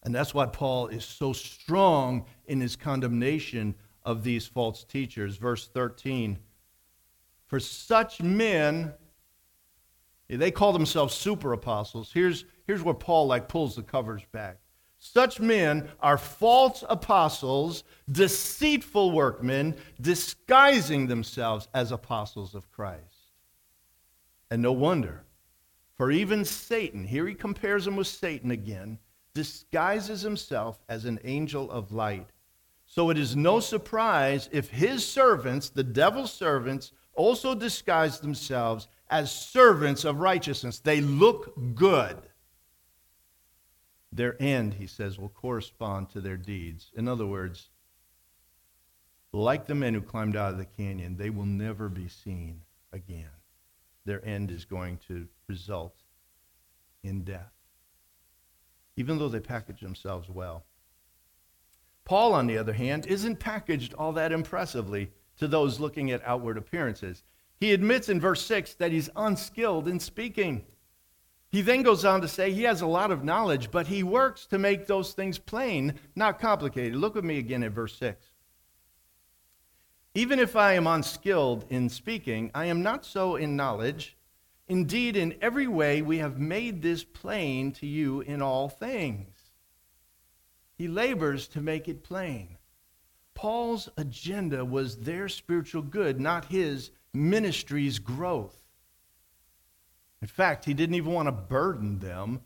And 0.03 0.13
that's 0.13 0.35
why 0.35 0.45
Paul 0.45 0.89
is 0.89 1.03
so 1.03 1.33
strong 1.33 2.27
in 2.45 2.61
his 2.61 2.75
condemnation 2.75 3.73
of 4.03 4.23
these 4.23 4.45
false 4.45 4.83
teachers. 4.83 5.37
Verse 5.37 5.67
13 5.67 6.37
For 7.47 7.59
such 7.59 8.21
men, 8.21 8.93
they 10.29 10.51
call 10.51 10.73
themselves 10.73 11.15
super 11.15 11.53
apostles. 11.53 12.11
Here's, 12.13 12.45
here's 12.67 12.83
where 12.83 12.93
Paul 12.93 13.27
like 13.27 13.47
pulls 13.47 13.75
the 13.75 13.81
covers 13.81 14.21
back. 14.31 14.59
Such 14.99 15.39
men 15.39 15.89
are 16.01 16.17
false 16.17 16.83
apostles, 16.87 17.83
deceitful 18.11 19.11
workmen, 19.11 19.75
disguising 19.99 21.07
themselves 21.07 21.69
as 21.73 21.91
apostles 21.91 22.53
of 22.53 22.69
Christ. 22.69 23.03
And 24.51 24.61
no 24.61 24.73
wonder. 24.73 25.23
For 25.95 26.11
even 26.11 26.45
Satan, 26.45 27.05
here 27.05 27.27
he 27.27 27.33
compares 27.33 27.87
him 27.87 27.95
with 27.95 28.07
Satan 28.07 28.51
again, 28.51 28.99
disguises 29.33 30.21
himself 30.21 30.79
as 30.89 31.05
an 31.05 31.19
angel 31.23 31.71
of 31.71 31.91
light. 31.91 32.27
So 32.85 33.09
it 33.09 33.17
is 33.17 33.35
no 33.35 33.59
surprise 33.59 34.49
if 34.51 34.69
his 34.69 35.05
servants, 35.07 35.69
the 35.69 35.83
devil's 35.83 36.33
servants, 36.33 36.91
also 37.13 37.53
disguise 37.55 38.19
themselves 38.19 38.87
as 39.09 39.31
servants 39.31 40.05
of 40.05 40.19
righteousness. 40.19 40.79
They 40.79 41.01
look 41.01 41.53
good. 41.75 42.17
Their 44.11 44.41
end, 44.41 44.75
he 44.75 44.87
says, 44.87 45.19
will 45.19 45.29
correspond 45.29 46.09
to 46.11 46.21
their 46.21 46.37
deeds. 46.37 46.91
In 46.95 47.07
other 47.07 47.25
words, 47.25 47.69
like 49.31 49.67
the 49.67 49.75
men 49.75 49.93
who 49.93 50.01
climbed 50.01 50.35
out 50.35 50.51
of 50.51 50.57
the 50.57 50.65
canyon, 50.65 51.17
they 51.17 51.29
will 51.29 51.45
never 51.45 51.89
be 51.89 52.07
seen 52.07 52.61
again 52.91 53.29
their 54.09 54.25
end 54.25 54.49
is 54.49 54.65
going 54.65 54.97
to 55.07 55.27
result 55.47 55.93
in 57.03 57.23
death, 57.23 57.53
even 58.97 59.19
though 59.19 59.29
they 59.29 59.39
package 59.39 59.81
themselves 59.81 60.27
well. 60.27 60.65
Paul, 62.05 62.33
on 62.33 62.47
the 62.47 62.57
other 62.57 62.73
hand, 62.73 63.05
isn't 63.05 63.39
packaged 63.39 63.93
all 63.93 64.13
that 64.13 64.31
impressively 64.31 65.11
to 65.37 65.47
those 65.47 65.79
looking 65.79 66.09
at 66.09 66.25
outward 66.25 66.57
appearances. 66.57 67.23
He 67.59 67.73
admits 67.73 68.07
in 68.07 68.21
verse 68.21 68.45
6 68.45 68.75
that 68.75 68.91
he's 68.91 69.09
unskilled 69.15 69.87
in 69.87 69.99
speaking. 69.99 70.65
He 71.49 71.61
then 71.61 71.81
goes 71.81 72.05
on 72.05 72.21
to 72.21 72.27
say 72.27 72.51
he 72.51 72.63
has 72.63 72.81
a 72.81 72.87
lot 72.87 73.11
of 73.11 73.23
knowledge, 73.23 73.71
but 73.71 73.87
he 73.87 74.03
works 74.03 74.45
to 74.47 74.57
make 74.57 74.85
those 74.85 75.13
things 75.13 75.39
plain, 75.39 75.95
not 76.15 76.39
complicated. 76.39 76.95
Look 76.95 77.15
with 77.15 77.25
me 77.25 77.37
again 77.39 77.63
at 77.63 77.71
verse 77.71 77.95
6. 77.97 78.25
Even 80.13 80.39
if 80.39 80.55
I 80.55 80.73
am 80.73 80.87
unskilled 80.87 81.65
in 81.69 81.89
speaking, 81.89 82.51
I 82.53 82.65
am 82.65 82.81
not 82.81 83.05
so 83.05 83.35
in 83.35 83.55
knowledge. 83.55 84.15
Indeed, 84.67 85.17
in 85.17 85.35
every 85.41 85.67
way 85.67 86.01
we 86.01 86.19
have 86.19 86.39
made 86.39 86.81
this 86.81 87.03
plain 87.03 87.71
to 87.73 87.87
you 87.87 88.21
in 88.21 88.41
all 88.41 88.69
things. 88.69 89.35
He 90.77 90.87
labors 90.87 91.47
to 91.49 91.61
make 91.61 91.87
it 91.87 92.03
plain. 92.03 92.57
Paul's 93.33 93.89
agenda 93.97 94.63
was 94.63 94.97
their 94.97 95.29
spiritual 95.29 95.81
good, 95.81 96.19
not 96.19 96.45
his 96.45 96.91
ministry's 97.13 97.99
growth. 97.99 98.55
In 100.21 100.27
fact, 100.27 100.65
he 100.65 100.73
didn't 100.73 100.95
even 100.95 101.13
want 101.13 101.27
to 101.27 101.31
burden 101.31 101.99
them 101.99 102.41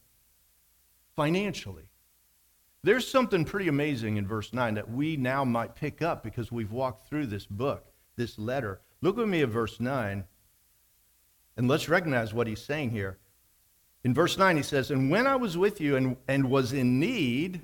financially. 1.15 1.89
There's 2.83 3.07
something 3.07 3.45
pretty 3.45 3.69
amazing 3.69 4.17
in 4.17 4.27
verse 4.27 4.51
9 4.51 4.73
that 4.75 4.91
we 4.91 5.15
now 5.15 5.45
might 5.45 5.73
pick 5.73 6.01
up 6.01 6.21
because 6.21 6.51
we've 6.51 6.71
walked 6.71 7.07
through 7.07 7.27
this 7.27 7.45
book, 7.45 7.85
this 8.17 8.37
letter. 8.37 8.81
Look 9.01 9.15
with 9.15 9.29
me 9.29 9.41
at 9.41 9.49
verse 9.49 9.79
9, 9.79 10.25
and 11.55 11.67
let's 11.67 11.87
recognize 11.87 12.33
what 12.33 12.47
he's 12.47 12.61
saying 12.61 12.91
here. 12.91 13.19
In 14.03 14.13
verse 14.13 14.37
9, 14.37 14.57
he 14.57 14.63
says, 14.63 14.91
And 14.91 15.09
when 15.09 15.27
I 15.27 15.37
was 15.37 15.57
with 15.57 15.79
you 15.79 15.95
and, 15.95 16.17
and 16.27 16.49
was 16.49 16.73
in 16.73 16.99
need, 16.99 17.61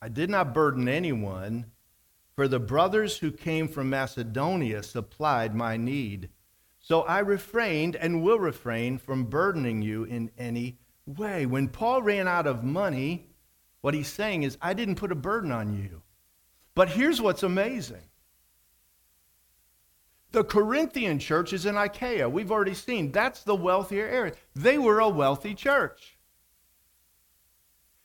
I 0.00 0.08
did 0.08 0.30
not 0.30 0.54
burden 0.54 0.88
anyone, 0.88 1.66
for 2.40 2.48
the 2.48 2.58
brothers 2.58 3.18
who 3.18 3.30
came 3.30 3.68
from 3.68 3.90
Macedonia 3.90 4.82
supplied 4.82 5.54
my 5.54 5.76
need. 5.76 6.30
So 6.78 7.02
I 7.02 7.18
refrained 7.18 7.96
and 7.96 8.22
will 8.22 8.38
refrain 8.38 8.96
from 8.96 9.26
burdening 9.26 9.82
you 9.82 10.04
in 10.04 10.30
any 10.38 10.78
way. 11.04 11.44
When 11.44 11.68
Paul 11.68 12.00
ran 12.00 12.26
out 12.26 12.46
of 12.46 12.64
money, 12.64 13.28
what 13.82 13.92
he's 13.92 14.08
saying 14.08 14.44
is, 14.44 14.56
I 14.62 14.72
didn't 14.72 14.94
put 14.94 15.12
a 15.12 15.14
burden 15.14 15.52
on 15.52 15.74
you. 15.74 16.00
But 16.74 16.88
here's 16.88 17.20
what's 17.20 17.42
amazing 17.42 18.08
the 20.32 20.42
Corinthian 20.42 21.18
church 21.18 21.52
is 21.52 21.66
in 21.66 21.76
Achaia. 21.76 22.26
We've 22.26 22.50
already 22.50 22.72
seen 22.72 23.12
that's 23.12 23.42
the 23.42 23.54
wealthier 23.54 24.06
area. 24.06 24.32
They 24.54 24.78
were 24.78 25.00
a 25.00 25.10
wealthy 25.10 25.54
church. 25.54 26.16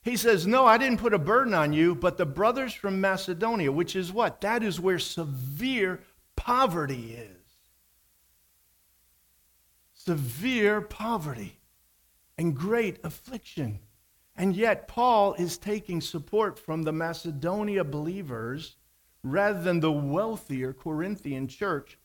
He 0.05 0.17
says, 0.17 0.45
No, 0.45 0.67
I 0.67 0.77
didn't 0.77 0.99
put 0.99 1.15
a 1.15 1.19
burden 1.19 1.55
on 1.55 1.73
you, 1.73 1.95
but 1.95 2.15
the 2.15 2.27
brothers 2.27 2.75
from 2.75 3.01
Macedonia, 3.01 3.71
which 3.71 3.95
is 3.95 4.13
what? 4.13 4.39
That 4.41 4.61
is 4.61 4.79
where 4.79 4.99
severe 4.99 5.99
poverty 6.35 7.15
is. 7.15 7.41
Severe 9.95 10.79
poverty 10.79 11.59
and 12.37 12.55
great 12.55 12.99
affliction. 13.03 13.79
And 14.35 14.55
yet, 14.55 14.87
Paul 14.87 15.33
is 15.33 15.57
taking 15.57 16.01
support 16.01 16.59
from 16.59 16.83
the 16.83 16.93
Macedonia 16.93 17.83
believers 17.83 18.75
rather 19.23 19.59
than 19.59 19.79
the 19.79 19.91
wealthier 19.91 20.71
Corinthian 20.71 21.47
church. 21.47 21.97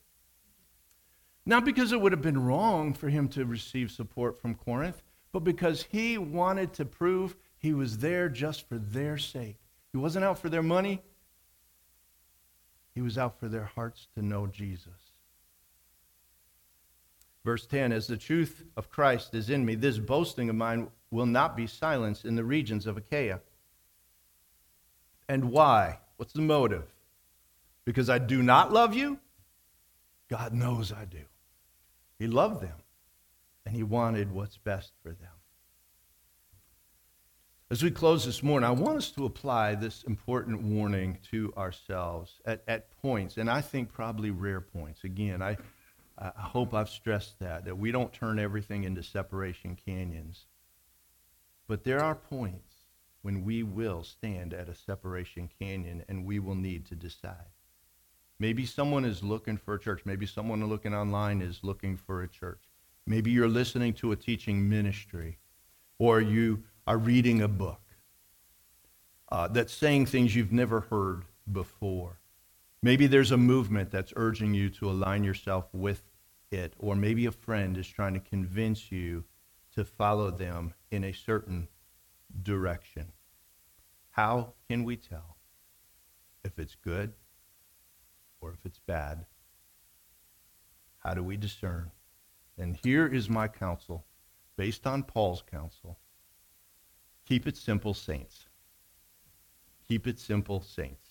Not 1.44 1.66
because 1.66 1.92
it 1.92 2.00
would 2.00 2.12
have 2.12 2.22
been 2.22 2.46
wrong 2.46 2.94
for 2.94 3.10
him 3.10 3.28
to 3.30 3.44
receive 3.44 3.90
support 3.90 4.40
from 4.40 4.54
Corinth, 4.54 5.02
but 5.32 5.40
because 5.40 5.82
he 5.82 6.16
wanted 6.16 6.72
to 6.74 6.86
prove 6.86 7.36
he 7.60 7.74
was 7.74 7.98
there 7.98 8.28
just 8.28 8.68
for 8.68 8.78
their 8.78 9.18
sake. 9.18 9.58
He 9.92 9.98
wasn't 9.98 10.24
out 10.24 10.38
for 10.38 10.48
their 10.48 10.62
money, 10.62 11.02
he 12.94 13.02
was 13.02 13.16
out 13.16 13.38
for 13.38 13.48
their 13.48 13.64
hearts 13.64 14.08
to 14.16 14.22
know 14.22 14.46
Jesus. 14.46 15.12
Verse 17.44 17.66
10 17.66 17.92
As 17.92 18.06
the 18.06 18.16
truth 18.16 18.64
of 18.76 18.90
Christ 18.90 19.34
is 19.34 19.50
in 19.50 19.64
me, 19.64 19.74
this 19.74 19.98
boasting 19.98 20.48
of 20.48 20.56
mine 20.56 20.88
will 21.10 21.26
not 21.26 21.56
be 21.56 21.66
silenced 21.66 22.24
in 22.24 22.34
the 22.34 22.44
regions 22.44 22.86
of 22.86 22.96
Achaia. 22.96 23.40
And 25.28 25.50
why? 25.52 25.98
What's 26.16 26.32
the 26.32 26.40
motive? 26.40 26.84
Because 27.84 28.10
I 28.10 28.18
do 28.18 28.42
not 28.42 28.72
love 28.72 28.94
you? 28.94 29.18
God 30.28 30.52
knows 30.52 30.92
I 30.92 31.04
do. 31.04 31.24
He 32.18 32.26
loved 32.26 32.62
them, 32.62 32.76
and 33.64 33.74
He 33.74 33.82
wanted 33.82 34.32
what's 34.32 34.58
best 34.58 34.92
for 35.02 35.10
them. 35.10 35.39
As 37.72 37.84
we 37.84 37.92
close 37.92 38.24
this 38.24 38.42
morning, 38.42 38.68
I 38.68 38.72
want 38.72 38.98
us 38.98 39.12
to 39.12 39.26
apply 39.26 39.76
this 39.76 40.02
important 40.02 40.60
warning 40.60 41.18
to 41.30 41.54
ourselves 41.56 42.40
at, 42.44 42.64
at 42.66 42.90
points, 43.00 43.36
and 43.36 43.48
I 43.48 43.60
think 43.60 43.92
probably 43.92 44.32
rare 44.32 44.60
points. 44.60 45.04
Again, 45.04 45.40
I, 45.40 45.56
I 46.18 46.32
hope 46.34 46.74
I've 46.74 46.88
stressed 46.88 47.38
that, 47.38 47.66
that 47.66 47.78
we 47.78 47.92
don't 47.92 48.12
turn 48.12 48.40
everything 48.40 48.82
into 48.82 49.04
separation 49.04 49.76
canyons. 49.76 50.46
But 51.68 51.84
there 51.84 52.02
are 52.02 52.16
points 52.16 52.74
when 53.22 53.44
we 53.44 53.62
will 53.62 54.02
stand 54.02 54.52
at 54.52 54.68
a 54.68 54.74
separation 54.74 55.48
canyon 55.60 56.02
and 56.08 56.26
we 56.26 56.40
will 56.40 56.56
need 56.56 56.86
to 56.86 56.96
decide. 56.96 57.52
Maybe 58.40 58.66
someone 58.66 59.04
is 59.04 59.22
looking 59.22 59.56
for 59.56 59.74
a 59.74 59.80
church. 59.80 60.02
Maybe 60.04 60.26
someone 60.26 60.66
looking 60.68 60.92
online 60.92 61.40
is 61.40 61.60
looking 61.62 61.96
for 61.96 62.24
a 62.24 62.28
church. 62.28 62.64
Maybe 63.06 63.30
you're 63.30 63.46
listening 63.46 63.92
to 63.94 64.10
a 64.10 64.16
teaching 64.16 64.68
ministry, 64.68 65.38
or 66.00 66.20
you 66.20 66.64
are 66.86 66.98
reading 66.98 67.42
a 67.42 67.48
book 67.48 67.80
uh, 69.30 69.48
that's 69.48 69.72
saying 69.72 70.06
things 70.06 70.34
you've 70.34 70.52
never 70.52 70.80
heard 70.80 71.24
before. 71.50 72.20
Maybe 72.82 73.06
there's 73.06 73.30
a 73.30 73.36
movement 73.36 73.90
that's 73.90 74.12
urging 74.16 74.54
you 74.54 74.70
to 74.70 74.90
align 74.90 75.22
yourself 75.22 75.68
with 75.72 76.02
it, 76.50 76.74
or 76.78 76.96
maybe 76.96 77.26
a 77.26 77.32
friend 77.32 77.76
is 77.76 77.86
trying 77.86 78.14
to 78.14 78.20
convince 78.20 78.90
you 78.90 79.24
to 79.74 79.84
follow 79.84 80.30
them 80.30 80.74
in 80.90 81.04
a 81.04 81.12
certain 81.12 81.68
direction. 82.42 83.12
How 84.10 84.54
can 84.68 84.84
we 84.84 84.96
tell 84.96 85.36
if 86.44 86.58
it's 86.58 86.74
good 86.74 87.12
or 88.40 88.50
if 88.50 88.64
it's 88.64 88.80
bad? 88.80 89.26
How 90.98 91.14
do 91.14 91.22
we 91.22 91.36
discern? 91.36 91.92
And 92.58 92.78
here 92.82 93.06
is 93.06 93.30
my 93.30 93.48
counsel, 93.48 94.04
based 94.56 94.86
on 94.86 95.02
Paul's 95.02 95.42
counsel. 95.42 95.98
Keep 97.30 97.46
it 97.46 97.56
simple, 97.56 97.94
saints. 97.94 98.46
Keep 99.86 100.08
it 100.08 100.18
simple, 100.18 100.60
saints. 100.60 101.10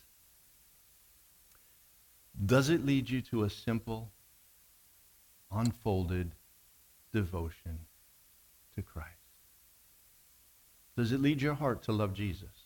Does 2.46 2.68
it 2.68 2.86
lead 2.86 3.10
you 3.10 3.22
to 3.22 3.46
a 3.46 3.50
simple, 3.50 4.12
unfolded 5.50 6.34
devotion 7.14 7.80
to 8.76 8.82
Christ? 8.82 9.08
Does 10.98 11.14
it 11.14 11.22
lead 11.22 11.42
your 11.42 11.54
heart 11.54 11.84
to 11.84 11.94
love 11.94 12.14
Jesus? 12.14 12.66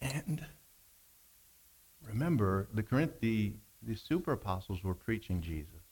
And 0.00 0.46
remember, 2.06 2.68
the, 2.72 2.84
Corinth, 2.84 3.18
the, 3.20 3.54
the 3.82 3.96
super 3.96 4.30
apostles 4.30 4.84
were 4.84 4.94
preaching 4.94 5.40
Jesus, 5.40 5.82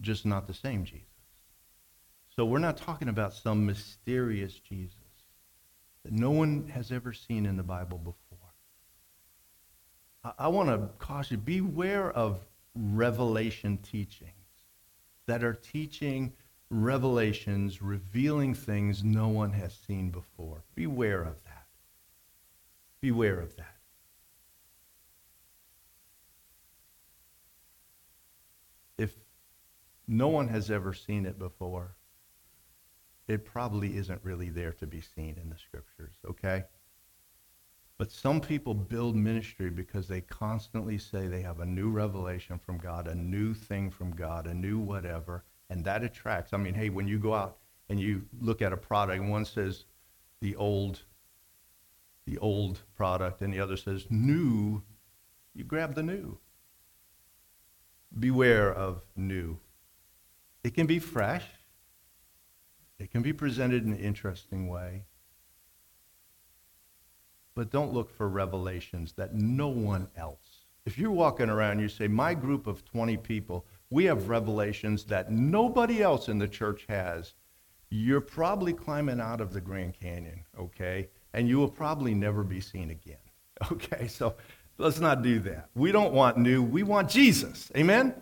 just 0.00 0.26
not 0.26 0.48
the 0.48 0.54
same 0.54 0.84
Jesus. 0.84 1.15
So 2.36 2.44
we're 2.44 2.58
not 2.58 2.76
talking 2.76 3.08
about 3.08 3.32
some 3.32 3.64
mysterious 3.64 4.52
Jesus 4.60 4.94
that 6.04 6.12
no 6.12 6.30
one 6.30 6.68
has 6.68 6.92
ever 6.92 7.14
seen 7.14 7.46
in 7.46 7.56
the 7.56 7.62
Bible 7.62 7.96
before. 7.96 8.52
I, 10.22 10.32
I 10.40 10.48
want 10.48 10.68
to 10.68 10.90
caution 10.98 11.40
beware 11.40 12.10
of 12.10 12.40
revelation 12.74 13.78
teachings 13.78 14.32
that 15.26 15.42
are 15.42 15.54
teaching 15.54 16.34
revelations, 16.68 17.80
revealing 17.80 18.52
things 18.52 19.02
no 19.02 19.28
one 19.28 19.52
has 19.52 19.74
seen 19.74 20.10
before. 20.10 20.62
Beware 20.74 21.22
of 21.22 21.42
that. 21.44 21.66
Beware 23.00 23.40
of 23.40 23.56
that. 23.56 23.76
If 28.98 29.14
no 30.06 30.28
one 30.28 30.48
has 30.48 30.70
ever 30.70 30.92
seen 30.92 31.24
it 31.24 31.38
before, 31.38 31.95
it 33.28 33.44
probably 33.44 33.96
isn't 33.96 34.20
really 34.22 34.50
there 34.50 34.72
to 34.72 34.86
be 34.86 35.00
seen 35.00 35.36
in 35.40 35.50
the 35.50 35.58
scriptures, 35.58 36.14
okay? 36.28 36.64
But 37.98 38.12
some 38.12 38.40
people 38.40 38.74
build 38.74 39.16
ministry 39.16 39.70
because 39.70 40.06
they 40.06 40.20
constantly 40.20 40.98
say 40.98 41.26
they 41.26 41.40
have 41.40 41.60
a 41.60 41.66
new 41.66 41.90
revelation 41.90 42.58
from 42.58 42.78
God, 42.78 43.08
a 43.08 43.14
new 43.14 43.54
thing 43.54 43.90
from 43.90 44.10
God, 44.10 44.46
a 44.46 44.54
new 44.54 44.78
whatever, 44.78 45.44
and 45.70 45.84
that 45.84 46.04
attracts. 46.04 46.52
I 46.52 46.58
mean, 46.58 46.74
hey, 46.74 46.90
when 46.90 47.08
you 47.08 47.18
go 47.18 47.34
out 47.34 47.58
and 47.88 47.98
you 47.98 48.26
look 48.40 48.60
at 48.60 48.72
a 48.72 48.76
product, 48.76 49.20
and 49.20 49.30
one 49.30 49.44
says 49.44 49.86
the 50.40 50.54
old, 50.56 51.02
the 52.26 52.36
old 52.38 52.82
product, 52.94 53.40
and 53.40 53.52
the 53.52 53.60
other 53.60 53.76
says 53.76 54.06
new, 54.10 54.82
you 55.54 55.64
grab 55.64 55.94
the 55.94 56.02
new. 56.02 56.38
Beware 58.18 58.72
of 58.72 59.02
new. 59.16 59.58
It 60.62 60.74
can 60.74 60.86
be 60.86 60.98
fresh. 60.98 61.44
It 62.98 63.10
can 63.10 63.22
be 63.22 63.32
presented 63.32 63.84
in 63.84 63.92
an 63.92 63.98
interesting 63.98 64.68
way. 64.68 65.04
But 67.54 67.70
don't 67.70 67.92
look 67.92 68.10
for 68.10 68.28
revelations 68.28 69.12
that 69.14 69.34
no 69.34 69.68
one 69.68 70.08
else. 70.16 70.66
If 70.84 70.98
you're 70.98 71.10
walking 71.10 71.50
around, 71.50 71.80
you 71.80 71.88
say, 71.88 72.06
My 72.06 72.34
group 72.34 72.66
of 72.66 72.84
20 72.84 73.16
people, 73.16 73.66
we 73.90 74.04
have 74.04 74.28
revelations 74.28 75.04
that 75.04 75.30
nobody 75.30 76.02
else 76.02 76.28
in 76.28 76.38
the 76.38 76.48
church 76.48 76.86
has. 76.88 77.34
You're 77.90 78.20
probably 78.20 78.72
climbing 78.72 79.20
out 79.20 79.40
of 79.40 79.52
the 79.52 79.60
Grand 79.60 79.94
Canyon, 79.98 80.44
okay? 80.58 81.08
And 81.32 81.48
you 81.48 81.58
will 81.58 81.68
probably 81.68 82.14
never 82.14 82.42
be 82.42 82.60
seen 82.60 82.90
again, 82.90 83.16
okay? 83.72 84.08
So 84.08 84.36
let's 84.78 84.98
not 84.98 85.22
do 85.22 85.38
that. 85.40 85.68
We 85.74 85.92
don't 85.92 86.12
want 86.12 86.36
new, 86.36 86.62
we 86.62 86.82
want 86.82 87.08
Jesus, 87.08 87.70
amen? 87.76 88.14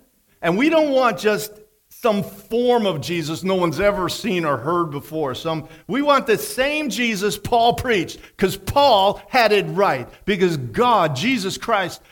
And 0.42 0.58
we 0.58 0.68
don't 0.68 0.90
want 0.90 1.18
just 1.18 1.60
some 2.04 2.22
form 2.22 2.84
of 2.84 3.00
Jesus 3.00 3.42
no 3.42 3.54
one's 3.54 3.80
ever 3.80 4.10
seen 4.10 4.44
or 4.44 4.58
heard 4.58 4.90
before. 4.90 5.34
Some 5.34 5.66
we 5.86 6.02
want 6.02 6.26
the 6.26 6.36
same 6.36 6.90
Jesus 6.90 7.38
Paul 7.38 7.76
preached 7.76 8.20
because 8.20 8.58
Paul 8.58 9.22
had 9.26 9.52
it 9.52 9.64
right 9.68 10.06
because 10.26 10.58
God, 10.58 11.16
Jesus 11.16 11.56
Christ 11.56 12.02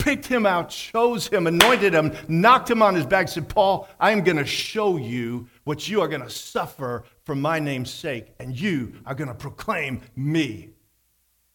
picked 0.00 0.26
him 0.26 0.46
out, 0.46 0.70
chose 0.70 1.28
him, 1.28 1.46
anointed 1.46 1.94
him, 1.94 2.12
knocked 2.26 2.68
him 2.68 2.82
on 2.82 2.96
his 2.96 3.06
back, 3.06 3.28
said, 3.28 3.48
Paul, 3.48 3.88
I'm 4.00 4.24
going 4.24 4.36
to 4.36 4.44
show 4.44 4.96
you 4.96 5.46
what 5.62 5.88
you 5.88 6.00
are 6.00 6.08
going 6.08 6.22
to 6.22 6.30
suffer 6.30 7.04
for 7.22 7.36
my 7.36 7.60
name's 7.60 7.92
sake, 7.92 8.34
and 8.40 8.58
you 8.60 8.94
are 9.06 9.14
going 9.14 9.28
to 9.28 9.34
proclaim 9.34 10.00
me. 10.16 10.70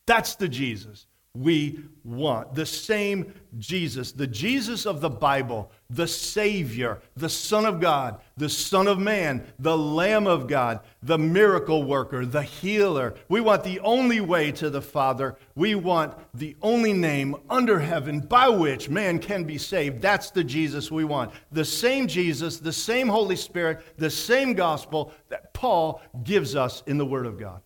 That's 0.05 0.35
the 0.35 0.47
Jesus 0.47 1.07
we 1.33 1.79
want. 2.03 2.55
The 2.55 2.65
same 2.65 3.33
Jesus, 3.57 4.11
the 4.11 4.27
Jesus 4.27 4.85
of 4.85 4.99
the 4.99 5.09
Bible, 5.09 5.71
the 5.89 6.07
Savior, 6.07 7.01
the 7.15 7.29
Son 7.29 7.65
of 7.65 7.79
God, 7.79 8.19
the 8.35 8.49
Son 8.49 8.87
of 8.87 8.99
Man, 8.99 9.45
the 9.57 9.77
Lamb 9.77 10.27
of 10.27 10.47
God, 10.47 10.81
the 11.01 11.17
miracle 11.17 11.83
worker, 11.83 12.25
the 12.25 12.43
healer. 12.43 13.15
We 13.29 13.39
want 13.39 13.63
the 13.63 13.79
only 13.79 14.19
way 14.19 14.51
to 14.53 14.69
the 14.69 14.81
Father. 14.81 15.37
We 15.55 15.75
want 15.75 16.15
the 16.33 16.57
only 16.61 16.91
name 16.91 17.35
under 17.49 17.79
heaven 17.79 18.19
by 18.19 18.49
which 18.49 18.89
man 18.89 19.19
can 19.19 19.45
be 19.45 19.57
saved. 19.57 20.01
That's 20.01 20.31
the 20.31 20.43
Jesus 20.43 20.91
we 20.91 21.05
want. 21.05 21.31
The 21.51 21.65
same 21.65 22.07
Jesus, 22.07 22.59
the 22.59 22.73
same 22.73 23.07
Holy 23.07 23.37
Spirit, 23.37 23.81
the 23.97 24.09
same 24.09 24.53
gospel 24.53 25.13
that 25.29 25.53
Paul 25.53 26.01
gives 26.23 26.57
us 26.57 26.83
in 26.87 26.97
the 26.97 27.05
Word 27.05 27.25
of 27.25 27.39
God. 27.39 27.61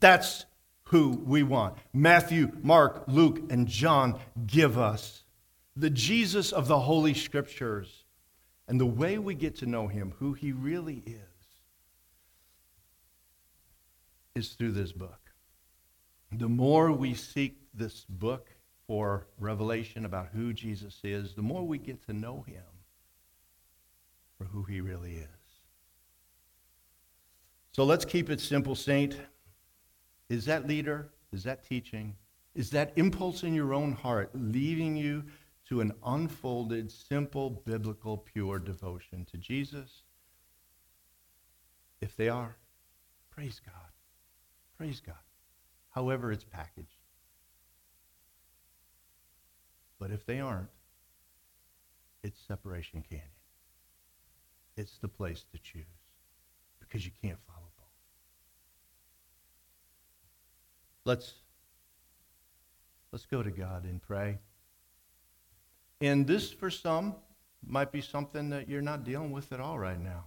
That's 0.00 0.44
who 0.92 1.22
we 1.24 1.42
want. 1.42 1.74
Matthew, 1.94 2.52
Mark, 2.62 3.04
Luke, 3.08 3.40
and 3.50 3.66
John 3.66 4.20
give 4.46 4.76
us 4.76 5.22
the 5.74 5.88
Jesus 5.88 6.52
of 6.52 6.68
the 6.68 6.80
Holy 6.80 7.14
Scriptures. 7.14 8.04
And 8.68 8.78
the 8.78 8.84
way 8.84 9.16
we 9.16 9.34
get 9.34 9.56
to 9.56 9.66
know 9.66 9.88
him, 9.88 10.12
who 10.18 10.34
he 10.34 10.52
really 10.52 11.02
is, 11.06 11.16
is 14.34 14.50
through 14.50 14.72
this 14.72 14.92
book. 14.92 15.18
The 16.30 16.48
more 16.48 16.92
we 16.92 17.14
seek 17.14 17.56
this 17.72 18.04
book 18.06 18.50
for 18.86 19.26
revelation 19.38 20.04
about 20.04 20.28
who 20.34 20.52
Jesus 20.52 21.00
is, 21.02 21.34
the 21.34 21.40
more 21.40 21.66
we 21.66 21.78
get 21.78 22.04
to 22.04 22.12
know 22.12 22.44
him 22.46 22.64
for 24.36 24.44
who 24.44 24.62
he 24.64 24.82
really 24.82 25.14
is. 25.14 25.28
So 27.72 27.84
let's 27.84 28.04
keep 28.04 28.28
it 28.28 28.40
simple, 28.40 28.74
Saint. 28.74 29.16
Is 30.32 30.46
that 30.46 30.66
leader? 30.66 31.10
Is 31.30 31.44
that 31.44 31.62
teaching? 31.62 32.16
Is 32.54 32.70
that 32.70 32.94
impulse 32.96 33.42
in 33.42 33.52
your 33.52 33.74
own 33.74 33.92
heart 33.92 34.30
leading 34.32 34.96
you 34.96 35.24
to 35.68 35.82
an 35.82 35.92
unfolded, 36.06 36.90
simple, 36.90 37.50
biblical, 37.50 38.16
pure 38.16 38.58
devotion 38.58 39.26
to 39.30 39.36
Jesus? 39.36 40.04
If 42.00 42.16
they 42.16 42.30
are, 42.30 42.56
praise 43.30 43.60
God. 43.62 43.90
Praise 44.78 45.02
God. 45.04 45.16
However, 45.90 46.32
it's 46.32 46.44
packaged. 46.44 46.88
But 49.98 50.12
if 50.12 50.24
they 50.24 50.40
aren't, 50.40 50.70
it's 52.22 52.40
Separation 52.48 53.04
Canyon. 53.06 53.28
It's 54.78 54.96
the 54.96 55.08
place 55.08 55.44
to 55.52 55.58
choose 55.58 55.84
because 56.80 57.04
you 57.04 57.12
can't 57.22 57.38
follow. 57.46 57.51
Let's, 61.04 61.34
let's 63.10 63.26
go 63.26 63.42
to 63.42 63.50
God 63.50 63.84
and 63.84 64.00
pray. 64.00 64.38
And 66.00 66.26
this, 66.26 66.52
for 66.52 66.70
some, 66.70 67.14
might 67.64 67.92
be 67.92 68.00
something 68.00 68.50
that 68.50 68.68
you're 68.68 68.82
not 68.82 69.04
dealing 69.04 69.30
with 69.30 69.52
at 69.52 69.60
all 69.60 69.78
right 69.78 70.00
now. 70.00 70.24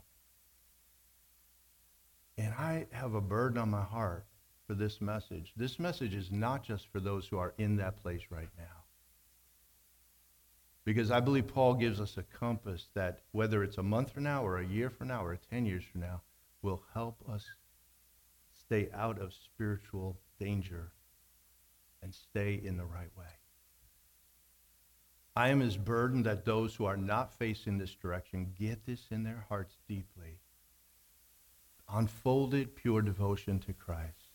And 2.38 2.53
I 2.53 2.88
have 2.91 3.13
a 3.13 3.21
burden 3.21 3.57
on 3.57 3.69
my 3.69 3.84
heart 3.84 4.26
for 4.67 4.73
this 4.73 4.99
message. 4.99 5.53
This 5.55 5.80
message 5.80 6.13
is 6.13 6.32
not 6.32 6.63
just 6.63 6.88
for 6.91 6.99
those 6.99 7.28
who 7.28 7.38
are 7.38 7.53
in 7.57 7.78
that 7.78 8.01
place 8.01 8.21
right 8.30 8.49
now. 8.57 8.84
Because 10.84 11.11
I 11.11 11.19
believe 11.19 11.47
Paul 11.47 11.73
gives 11.73 11.99
us 11.99 12.17
a 12.17 12.23
compass 12.23 12.89
that, 12.93 13.21
whether 13.32 13.63
it's 13.63 13.78
a 13.78 13.84
month 13.84 14.11
from 14.11 14.23
now 14.23 14.45
or 14.45 14.59
a 14.59 14.65
year 14.65 14.89
from 14.89 15.07
now 15.07 15.26
or 15.26 15.36
10 15.49 15.65
years 15.65 15.84
from 15.91 16.01
now, 16.01 16.21
will 16.61 16.84
help 16.93 17.23
us 17.30 17.45
stay 18.66 18.89
out 18.93 19.20
of 19.20 19.34
spiritual 19.34 20.18
danger 20.39 20.91
and 22.01 22.13
stay 22.13 22.59
in 22.63 22.78
the 22.78 22.86
right 22.86 23.09
way. 23.18 23.26
I 25.36 25.49
am 25.49 25.61
as 25.61 25.76
burdened 25.76 26.26
that 26.26 26.45
those 26.45 26.76
who 26.76 26.86
are 26.86 26.97
not 26.97 27.34
facing 27.34 27.78
this 27.78 27.93
direction 27.93 28.53
get 28.57 28.86
this 28.86 29.07
in 29.11 29.24
their 29.24 29.45
hearts 29.49 29.76
deeply. 29.88 30.39
Unfolded, 31.89 32.76
pure 32.76 33.01
devotion 33.01 33.59
to 33.59 33.74
Christ. 33.74 34.32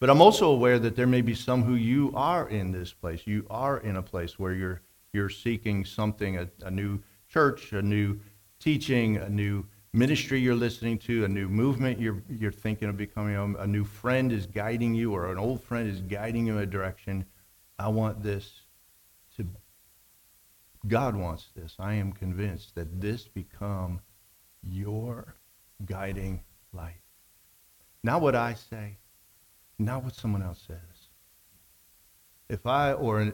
But 0.00 0.10
I'm 0.10 0.20
also 0.20 0.50
aware 0.50 0.78
that 0.80 0.96
there 0.96 1.06
may 1.06 1.22
be 1.22 1.34
some 1.34 1.62
who 1.62 1.76
you 1.76 2.12
are 2.14 2.48
in 2.48 2.72
this 2.72 2.92
place. 2.92 3.26
You 3.26 3.46
are 3.48 3.78
in 3.78 3.96
a 3.96 4.02
place 4.02 4.38
where 4.38 4.52
you're, 4.52 4.82
you're 5.12 5.30
seeking 5.30 5.84
something, 5.84 6.36
a, 6.36 6.48
a 6.62 6.70
new 6.70 6.98
church, 7.28 7.72
a 7.72 7.80
new 7.80 8.18
teaching, 8.58 9.16
a 9.16 9.28
new 9.28 9.64
ministry 9.94 10.40
you're 10.40 10.56
listening 10.56 10.98
to, 10.98 11.24
a 11.24 11.28
new 11.28 11.48
movement 11.48 12.00
you're, 12.00 12.20
you're 12.28 12.52
thinking 12.52 12.88
of 12.88 12.96
becoming, 12.96 13.36
a, 13.36 13.62
a 13.62 13.66
new 13.66 13.84
friend 13.84 14.32
is 14.32 14.44
guiding 14.44 14.92
you, 14.92 15.14
or 15.14 15.30
an 15.30 15.38
old 15.38 15.62
friend 15.62 15.88
is 15.88 16.00
guiding 16.00 16.48
you 16.48 16.58
in 16.58 16.62
a 16.64 16.66
direction. 16.66 17.24
I 17.78 17.88
want 17.88 18.22
this 18.22 18.62
to, 19.36 19.46
God 20.88 21.14
wants 21.14 21.46
this. 21.54 21.76
I 21.78 21.94
am 21.94 22.12
convinced 22.12 22.74
that 22.74 23.00
this 23.00 23.28
become 23.28 24.00
your 24.62 25.36
guiding 25.86 26.42
light. 26.72 27.00
Not 28.02 28.20
what 28.20 28.34
I 28.34 28.54
say, 28.54 28.98
not 29.78 30.02
what 30.02 30.16
someone 30.16 30.42
else 30.42 30.62
says. 30.66 31.08
If 32.48 32.66
I, 32.66 32.92
or, 32.92 33.32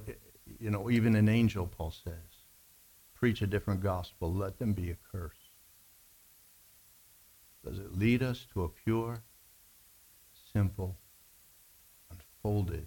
you 0.58 0.70
know, 0.70 0.90
even 0.90 1.16
an 1.16 1.28
angel, 1.28 1.66
Paul 1.66 1.92
says, 2.04 2.12
preach 3.14 3.40
a 3.40 3.46
different 3.46 3.82
gospel, 3.82 4.32
let 4.32 4.58
them 4.58 4.74
be 4.74 4.90
accursed. 4.90 5.39
Does 7.64 7.78
it 7.78 7.96
lead 7.96 8.22
us 8.22 8.46
to 8.52 8.62
a 8.62 8.68
pure, 8.68 9.22
simple, 10.52 10.96
unfolded 12.10 12.86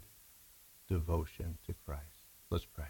devotion 0.88 1.58
to 1.68 1.74
Christ? 1.86 2.02
Let's 2.50 2.66
pray. 2.66 2.88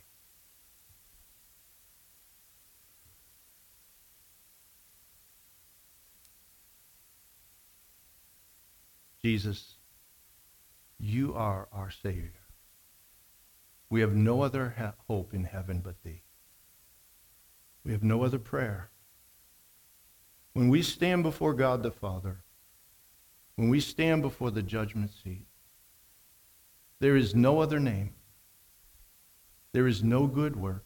Jesus, 9.21 9.75
you 10.99 11.33
are 11.33 11.69
our 11.71 11.89
Savior. 11.89 12.43
We 13.89 14.01
have 14.01 14.13
no 14.13 14.41
other 14.41 14.75
ha- 14.77 14.95
hope 15.07 15.33
in 15.33 15.45
heaven 15.45 15.79
but 15.79 16.01
Thee. 16.03 16.23
We 17.85 17.91
have 17.91 18.03
no 18.03 18.23
other 18.23 18.39
prayer. 18.39 18.89
When 20.53 20.69
we 20.69 20.81
stand 20.81 21.23
before 21.23 21.53
God 21.53 21.83
the 21.83 21.91
Father, 21.91 22.37
when 23.55 23.69
we 23.69 23.79
stand 23.79 24.21
before 24.21 24.51
the 24.51 24.61
judgment 24.61 25.11
seat, 25.23 25.45
there 26.99 27.15
is 27.15 27.35
no 27.35 27.59
other 27.59 27.79
name. 27.79 28.13
There 29.73 29.87
is 29.87 30.03
no 30.03 30.27
good 30.27 30.55
work. 30.55 30.85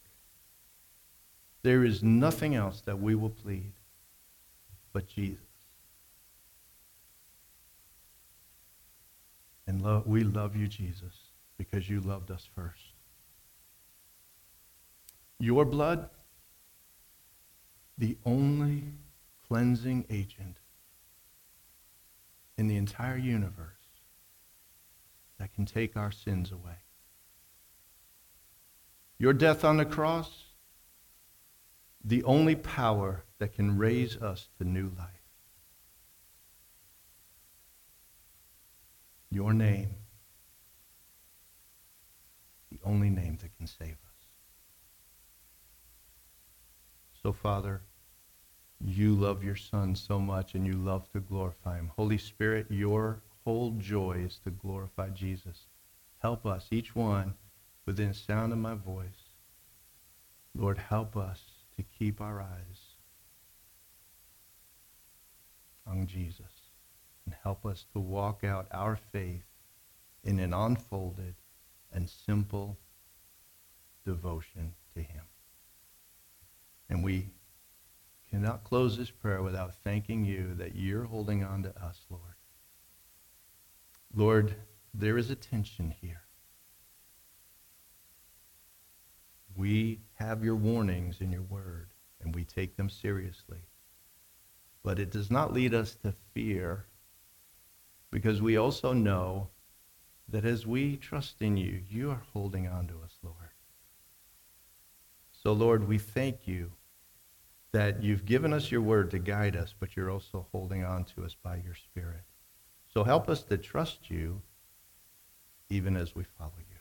There 1.64 1.84
is 1.84 2.02
nothing 2.02 2.56
else 2.56 2.82
that 2.82 3.00
we 3.00 3.14
will 3.14 3.30
plead 3.30 3.74
but 4.94 5.08
Jesus. 5.08 5.44
And 9.68 9.82
lo- 9.82 10.04
we 10.06 10.24
love 10.24 10.56
you, 10.56 10.68
Jesus, 10.68 11.14
because 11.58 11.90
you 11.90 12.00
loved 12.00 12.32
us 12.32 12.48
first. 12.56 12.94
Your 15.40 15.66
blood, 15.66 16.10
the 17.98 18.16
only 18.26 18.86
cleansing 19.48 20.06
agent 20.10 20.58
in 22.58 22.68
the 22.68 22.76
entire 22.76 23.18
universe 23.18 23.74
that 25.40 25.54
can 25.54 25.66
take 25.66 25.96
our 25.96 26.12
sins 26.12 26.52
away. 26.52 26.80
Your 29.20 29.34
death 29.34 29.64
on 29.64 29.78
the 29.78 29.86
cross, 29.86 30.46
the 32.04 32.24
only 32.24 32.56
power 32.56 33.24
that 33.40 33.54
can 33.54 33.78
raise 33.78 34.18
us 34.18 34.50
to 34.58 34.64
new 34.64 34.92
life. 34.98 35.10
Your 39.30 39.54
name, 39.54 39.96
the 42.72 42.80
only 42.84 43.10
name 43.10 43.38
that 43.42 43.56
can 43.58 43.68
save 43.68 43.92
us. 43.92 43.98
So, 47.22 47.34
Father, 47.34 47.82
you 48.84 49.16
love 49.16 49.44
your 49.44 49.56
Son 49.56 49.96
so 49.96 50.20
much 50.20 50.54
and 50.54 50.66
you 50.66 50.74
love 50.74 51.12
to 51.12 51.20
glorify 51.20 51.78
him. 51.78 51.92
Holy 51.96 52.18
Spirit, 52.18 52.68
your 52.70 53.22
whole 53.44 53.72
joy 53.72 54.24
is 54.26 54.40
to 54.44 54.52
glorify 54.52 55.10
Jesus. 55.10 55.66
Help 56.20 56.46
us, 56.46 56.68
each 56.72 56.96
one, 56.96 57.34
within 57.86 58.14
sound 58.14 58.52
of 58.52 58.60
my 58.60 58.76
voice. 58.76 59.32
Lord, 60.56 60.78
help 60.78 61.16
us 61.16 61.42
to 61.76 61.84
keep 61.98 62.22
our 62.22 62.42
eyes 62.42 62.96
on 65.86 66.06
Jesus 66.08 66.46
and 67.26 67.36
help 67.44 67.66
us 67.66 67.86
to 67.94 68.00
walk 68.00 68.44
out 68.44 68.68
our 68.72 68.96
faith 68.96 69.46
in 70.24 70.40
an 70.40 70.54
unfolded 70.54 71.36
and 71.94 72.10
simple 72.10 72.78
devotion 74.06 74.74
to 74.94 75.02
him. 75.02 75.24
And 76.90 77.04
we 77.04 77.28
cannot 78.30 78.64
close 78.64 78.98
this 78.98 79.12
prayer 79.12 79.42
without 79.42 79.76
thanking 79.84 80.26
you 80.26 80.54
that 80.56 80.76
you're 80.76 81.06
holding 81.06 81.44
on 81.44 81.64
to 81.64 81.70
us, 81.82 82.02
Lord. 82.10 82.22
Lord, 84.14 84.56
there 84.94 85.18
is 85.18 85.30
a 85.30 85.36
tension 85.36 85.94
here. 86.02 86.22
We 89.56 90.02
have 90.16 90.44
your 90.44 90.56
warnings 90.56 91.22
in 91.22 91.32
your 91.32 91.42
word, 91.42 91.94
and 92.22 92.36
we 92.36 92.44
take 92.44 92.78
them 92.78 92.90
seriously. 92.90 93.68
But 94.84 95.00
it 95.00 95.12
does 95.12 95.32
not 95.32 95.54
lead 95.54 95.74
us 95.74 95.96
to 96.04 96.14
fear, 96.34 96.86
because 98.12 98.42
we 98.42 98.58
also 98.58 98.94
know 98.94 99.50
that 100.30 100.46
as 100.46 100.68
we 100.68 100.98
trust 100.98 101.42
in 101.42 101.58
you, 101.58 101.82
you 101.90 102.12
are 102.12 102.24
holding 102.34 102.68
on 102.68 102.88
to 102.88 102.96
us, 103.04 103.18
Lord. 103.24 103.36
So, 105.32 105.54
Lord, 105.54 105.88
we 105.88 105.98
thank 105.98 106.48
you 106.48 106.74
that 107.78 108.02
you've 108.02 108.26
given 108.26 108.54
us 108.54 108.72
your 108.72 108.82
word 108.82 109.12
to 109.12 109.20
guide 109.20 109.56
us, 109.56 109.76
but 109.80 109.96
you're 109.96 110.10
also 110.10 110.48
holding 110.52 110.84
on 110.84 111.04
to 111.04 111.24
us 111.24 111.36
by 111.44 111.58
your 111.58 111.76
Spirit. 111.76 112.24
So 112.92 113.04
help 113.04 113.30
us 113.30 113.44
to 113.44 113.58
trust 113.60 114.10
you 114.10 114.42
even 115.70 115.96
as 115.96 116.16
we 116.16 116.24
follow 116.24 116.58
you. 116.58 116.78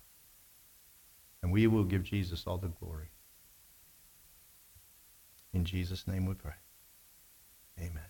And 1.43 1.53
we 1.53 1.67
will 1.67 1.85
give 1.85 2.03
Jesus 2.03 2.45
all 2.47 2.57
the 2.57 2.69
glory. 2.69 3.11
In 5.53 5.67
Jesus' 5.67 6.07
name 6.07 6.25
we 6.25 6.33
pray. 6.33 6.55
Amen. 7.79 8.09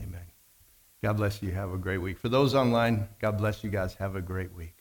Amen. 0.00 0.26
God 1.02 1.16
bless 1.16 1.42
you. 1.42 1.50
Have 1.50 1.72
a 1.72 1.78
great 1.78 1.98
week. 1.98 2.20
For 2.20 2.28
those 2.28 2.54
online, 2.54 3.08
God 3.20 3.36
bless 3.36 3.64
you 3.64 3.70
guys. 3.70 3.94
Have 3.94 4.14
a 4.14 4.22
great 4.22 4.54
week. 4.54 4.77